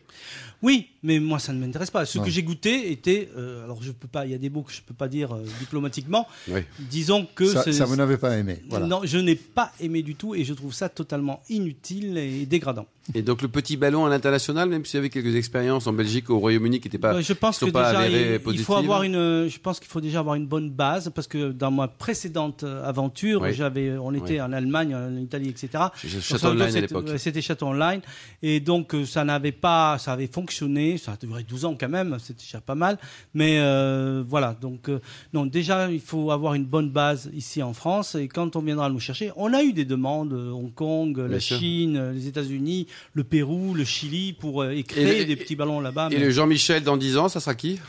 Oui, 0.61 0.87
mais 1.03 1.19
moi 1.19 1.37
ça 1.37 1.51
ne 1.51 1.59
m'intéresse 1.59 1.91
pas. 1.91 2.05
Ce 2.05 2.17
Ouais. 2.17 2.25
que 2.25 2.31
j'ai 2.31 2.41
goûté 2.41 2.91
était, 2.91 3.29
euh, 3.37 3.63
alors 3.65 3.83
je 3.83 3.91
peux 3.91 4.07
pas, 4.07 4.25
il 4.25 4.31
y 4.31 4.33
a 4.33 4.37
des 4.37 4.49
mots 4.49 4.61
que 4.63 4.71
je 4.71 4.81
peux 4.81 4.93
pas 4.93 5.07
dire 5.09 5.35
euh, 5.35 5.43
diplomatiquement. 5.59 6.27
Oui. 6.47 6.61
Disons 6.79 7.27
que 7.35 7.45
Ça, 7.45 7.71
ça 7.71 7.85
vous 7.85 7.95
n'avez 7.97 8.17
pas 8.17 8.37
aimé. 8.37 8.59
Voilà. 8.69 8.87
non, 8.87 9.01
je 9.03 9.17
n'ai 9.17 9.35
pas 9.35 9.71
aimé 9.79 10.01
du 10.01 10.15
tout 10.15 10.33
et 10.33 10.43
je 10.43 10.53
trouve 10.53 10.73
ça 10.73 10.89
totalement 10.89 11.41
inutile 11.49 12.17
et 12.17 12.45
dégradant. 12.45 12.85
Et 13.13 13.21
donc 13.21 13.41
le 13.43 13.47
petit 13.49 13.77
ballon 13.77 14.05
à 14.05 14.09
l'international, 14.09 14.69
même 14.69 14.83
si 14.85 14.93
vous 14.93 14.99
avez 14.99 15.09
quelques 15.09 15.35
expériences 15.35 15.85
en 15.85 15.93
Belgique, 15.93 16.29
au 16.31 16.39
Royaume-Uni, 16.39 16.79
qui 16.79 16.87
n'étaient 16.87 16.97
pas, 16.97 17.13
Ouais, 17.15 17.21
je 17.21 17.33
pense 17.33 17.59
qui 17.59 17.65
que 17.65 17.65
sont 17.67 17.71
pas 17.73 17.89
déjà 17.91 17.99
avérées 17.99 18.25
il, 18.29 18.33
il 18.35 18.39
positives. 18.39 18.65
faut 18.65 18.75
avoir 18.75 19.03
une, 19.03 19.47
je 19.47 19.59
pense 19.59 19.79
qu'il 19.79 19.89
faut 19.89 20.01
déjà 20.01 20.19
avoir 20.19 20.34
une 20.35 20.47
bonne 20.47 20.69
base 20.69 21.11
parce 21.13 21.27
que 21.27 21.51
dans 21.51 21.71
ma 21.71 21.87
précédente 21.87 22.63
euh, 22.63 22.83
aventure, 22.87 23.41
Oui. 23.41 23.53
j'avais, 23.53 23.97
on 23.97 24.13
était 24.13 24.33
Oui. 24.35 24.41
en 24.41 24.53
Allemagne, 24.53 24.95
en 24.95 25.15
Italie, 25.17 25.49
etc. 25.49 25.85
Château 26.21 26.37
ça 26.37 26.49
Online 26.51 26.61
à 26.61 26.67
c'était- 26.67 26.81
l'époque. 26.81 27.07
ouais, 27.07 27.17
C'était 27.17 27.41
Château 27.41 27.67
Online. 27.67 28.01
Et 28.41 28.59
donc, 28.59 28.93
euh, 28.93 29.05
ça 29.05 29.23
n'avait 29.23 29.51
pas, 29.51 29.97
ça 29.97 30.13
avait 30.13 30.27
fonctionné. 30.27 30.97
Ça 30.97 31.13
a 31.13 31.17
duré 31.17 31.43
12 31.43 31.65
ans 31.65 31.75
quand 31.79 31.89
même. 31.89 32.17
C'était 32.19 32.43
déjà 32.43 32.61
pas 32.61 32.75
mal. 32.75 32.97
Mais 33.33 33.59
euh, 33.59 34.23
voilà. 34.27 34.55
Donc, 34.59 34.89
euh, 34.89 34.99
non, 35.33 35.45
déjà, 35.45 35.89
il 35.91 35.99
faut 36.01 36.31
avoir 36.31 36.53
une 36.53 36.65
bonne 36.65 36.89
base 36.89 37.29
ici 37.33 37.61
en 37.63 37.73
France. 37.73 38.15
Et 38.15 38.27
quand 38.27 38.55
on 38.55 38.61
viendra 38.61 38.89
nous 38.89 38.99
chercher, 38.99 39.31
on 39.35 39.53
a 39.53 39.63
eu 39.63 39.73
des 39.73 39.85
demandes, 39.85 40.33
euh, 40.33 40.51
Hong 40.51 40.73
Kong, 40.73 41.17
la 41.17 41.39
sûr. 41.39 41.57
Chine, 41.57 41.97
euh, 41.97 42.11
les 42.13 42.27
États-Unis, 42.27 42.87
le 43.13 43.23
Pérou, 43.23 43.73
le 43.73 43.83
Chili, 43.85 44.33
pour 44.33 44.61
euh, 44.63 44.73
le- 44.73 45.23
des 45.25 45.35
petits 45.35 45.55
ballons 45.55 45.79
là-bas. 45.79 46.09
Et 46.11 46.15
mais- 46.17 46.23
le 46.25 46.29
Jean-Michel 46.29 46.83
dans 46.83 46.97
10 46.97 47.17
ans, 47.17 47.29
ça 47.29 47.39
sera 47.39 47.55
qui? 47.55 47.79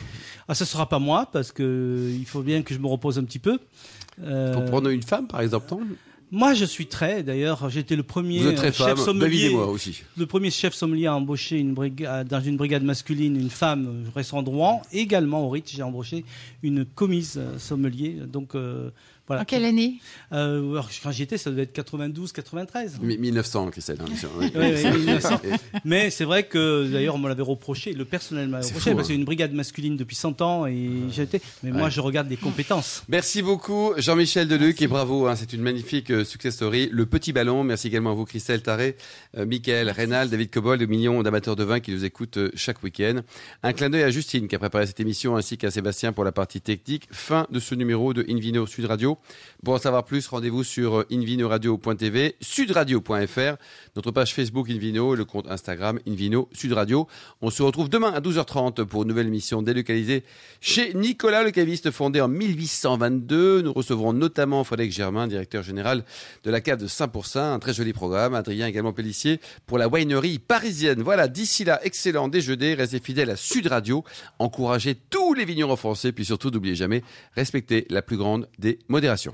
Ah, 0.49 0.55
ce 0.55 0.63
sera 0.63 0.87
pas 0.87 0.97
moi 0.99 1.27
parce 1.33 1.51
que 1.51 1.61
euh, 1.61 2.15
il 2.17 2.25
faut 2.25 2.36
bien 2.43 2.61
que 2.61 2.73
je 2.73 2.79
me 2.79 2.87
repose 2.87 3.17
un 3.19 3.23
petit 3.23 3.39
peu. 3.39 3.59
Euh, 4.23 4.53
Pour 4.53 4.65
prendre 4.65 4.89
une 4.89 5.03
femme, 5.03 5.27
par 5.27 5.41
exemple, 5.41 5.67
non? 5.71 5.81
Moi, 6.29 6.53
je 6.53 6.65
suis 6.65 6.87
très. 6.87 7.23
D'ailleurs, 7.23 7.65
été 7.77 7.95
le 7.95 8.03
premier 8.03 8.39
Vous 8.39 8.47
êtes 8.49 8.55
très 8.55 8.73
chef 8.73 8.87
femme. 8.87 8.97
Sommelier. 8.97 9.49
moi 9.49 9.67
aussi. 9.67 10.03
Le 10.17 10.25
premier 10.25 10.51
chef 10.51 10.73
sommelier 10.73 11.07
à 11.07 11.15
embaucher 11.15 11.57
une 11.57 11.73
brigade, 11.73 12.27
dans 12.27 12.41
une 12.41 12.57
brigade 12.57 12.83
masculine 12.83 13.39
une 13.39 13.49
femme 13.49 13.87
euh, 13.87 14.09
restaurant 14.13 14.43
de 14.43 14.49
Rouen. 14.49 14.81
Également 14.91 15.45
au 15.45 15.49
Ritz, 15.49 15.71
j'ai 15.73 15.83
embauché 15.83 16.25
une 16.63 16.83
commise 16.83 17.35
euh, 17.37 17.57
sommelier. 17.57 18.17
Donc, 18.27 18.55
euh, 18.55 18.89
En 19.29 19.45
quelle 19.45 19.65
année? 19.65 19.99
Euh, 20.31 20.81
Quand 21.03 21.11
j'y 21.11 21.23
étais, 21.23 21.37
ça 21.37 21.49
devait 21.49 21.63
être 21.63 21.73
92, 21.73 22.31
93. 22.31 22.99
1900, 23.01 23.71
Christelle. 23.71 23.97
Hein, 24.01 24.27
oui, 24.39 24.51
oui, 24.55 24.91
1900. 24.99 25.41
Mais 25.85 26.09
c'est 26.09 26.25
vrai 26.25 26.43
que 26.43 26.87
d'ailleurs, 26.91 27.15
on 27.15 27.17
me 27.17 27.27
l'avait 27.27 27.41
reproché, 27.41 27.93
le 27.93 28.05
personnel 28.05 28.47
m'a 28.47 28.61
reproché, 28.61 28.91
parce 28.91 29.01
que 29.01 29.07
c'est 29.07 29.13
hein. 29.13 29.17
une 29.17 29.25
brigade 29.25 29.53
masculine 29.53 29.97
depuis 29.97 30.15
100 30.15 30.41
ans 30.41 30.65
et 30.65 30.89
j'étais. 31.11 31.41
Mais 31.63 31.71
moi, 31.71 31.89
je 31.89 32.01
regarde 32.01 32.29
les 32.29 32.37
compétences. 32.37 33.03
Merci 33.09 33.41
beaucoup, 33.41 33.93
Jean-Michel 33.97 34.47
Deluc, 34.47 34.81
et 34.81 34.87
bravo, 34.87 35.27
hein, 35.27 35.35
c'est 35.35 35.53
une 35.53 35.61
magnifique 35.61 36.11
euh, 36.11 36.23
success 36.23 36.55
story. 36.55 36.89
Le 36.91 37.05
petit 37.05 37.33
ballon, 37.33 37.63
merci 37.63 37.87
également 37.87 38.11
à 38.11 38.13
vous, 38.13 38.25
Christelle 38.25 38.61
Taré, 38.61 38.95
euh, 39.37 39.45
Michael, 39.45 39.89
Rénal, 39.89 40.29
David 40.29 40.51
Cobol, 40.51 40.77
des 40.77 40.87
millions 40.87 41.21
d'amateurs 41.23 41.55
de 41.55 41.63
vin 41.63 41.79
qui 41.79 41.91
nous 41.91 42.05
écoutent 42.05 42.37
euh, 42.37 42.51
chaque 42.55 42.83
week-end. 42.83 43.21
Un 43.63 43.73
clin 43.73 43.89
d'œil 43.89 44.03
à 44.03 44.09
Justine 44.09 44.47
qui 44.47 44.55
a 44.55 44.59
préparé 44.59 44.85
cette 44.85 44.99
émission, 44.99 45.35
ainsi 45.35 45.57
qu'à 45.57 45.71
Sébastien 45.71 46.13
pour 46.13 46.23
la 46.23 46.31
partie 46.31 46.61
technique. 46.61 47.07
Fin 47.11 47.47
de 47.49 47.59
ce 47.59 47.75
numéro 47.75 48.13
de 48.13 48.25
Invino 48.29 48.65
Sud 48.65 48.85
Radio. 48.85 49.16
Pour 49.65 49.73
en 49.73 49.79
savoir 49.79 50.05
plus, 50.05 50.27
rendez-vous 50.27 50.63
sur 50.63 51.03
invinoradio.tv, 51.11 52.35
sudradio.fr, 52.39 53.57
notre 53.95 54.11
page 54.11 54.33
Facebook 54.35 54.69
Invino, 54.69 55.15
le 55.15 55.25
compte 55.25 55.47
Instagram 55.49 55.99
Invino 56.07 56.47
Sud 56.53 56.73
Radio. 56.73 57.07
On 57.41 57.49
se 57.49 57.63
retrouve 57.63 57.89
demain 57.89 58.13
à 58.13 58.21
12h30 58.21 58.85
pour 58.85 59.01
une 59.01 59.09
nouvelle 59.09 59.27
émission 59.27 59.63
délocalisée 59.63 60.23
chez 60.61 60.93
Nicolas 60.93 61.43
le 61.43 61.49
caviste, 61.49 61.89
fondé 61.89 62.21
en 62.21 62.27
1822. 62.27 63.63
Nous 63.63 63.73
recevrons 63.73 64.13
notamment 64.13 64.63
Frédéric 64.63 64.93
Germain, 64.93 65.27
directeur 65.27 65.63
général 65.63 66.03
de 66.43 66.51
la 66.51 66.61
cave 66.61 66.79
de 66.79 66.87
Saint-Pourçain. 66.87 67.53
Un 67.53 67.59
très 67.59 67.73
joli 67.73 67.93
programme. 67.93 68.35
Adrien 68.35 68.67
également 68.67 68.93
Pellissier 68.93 69.39
pour 69.65 69.79
la 69.79 69.87
winery 69.87 70.37
parisienne. 70.37 71.01
Voilà, 71.01 71.27
d'ici 71.27 71.63
là, 71.63 71.79
excellent 71.83 72.27
déjeuner. 72.27 72.75
Restez 72.75 72.99
fidèles 72.99 73.31
à 73.31 73.35
Sud 73.35 73.67
Radio. 73.67 74.03
Encouragez 74.37 74.95
tous 75.09 75.33
les 75.33 75.45
vignerons 75.45 75.75
français. 75.75 76.11
Puis 76.11 76.25
surtout, 76.25 76.51
n'oubliez 76.51 76.75
jamais, 76.75 77.03
respectez 77.35 77.87
la 77.89 78.03
plus 78.03 78.17
grande 78.17 78.47
des 78.59 78.77
modérations. 78.87 79.06
Fédération. 79.07 79.33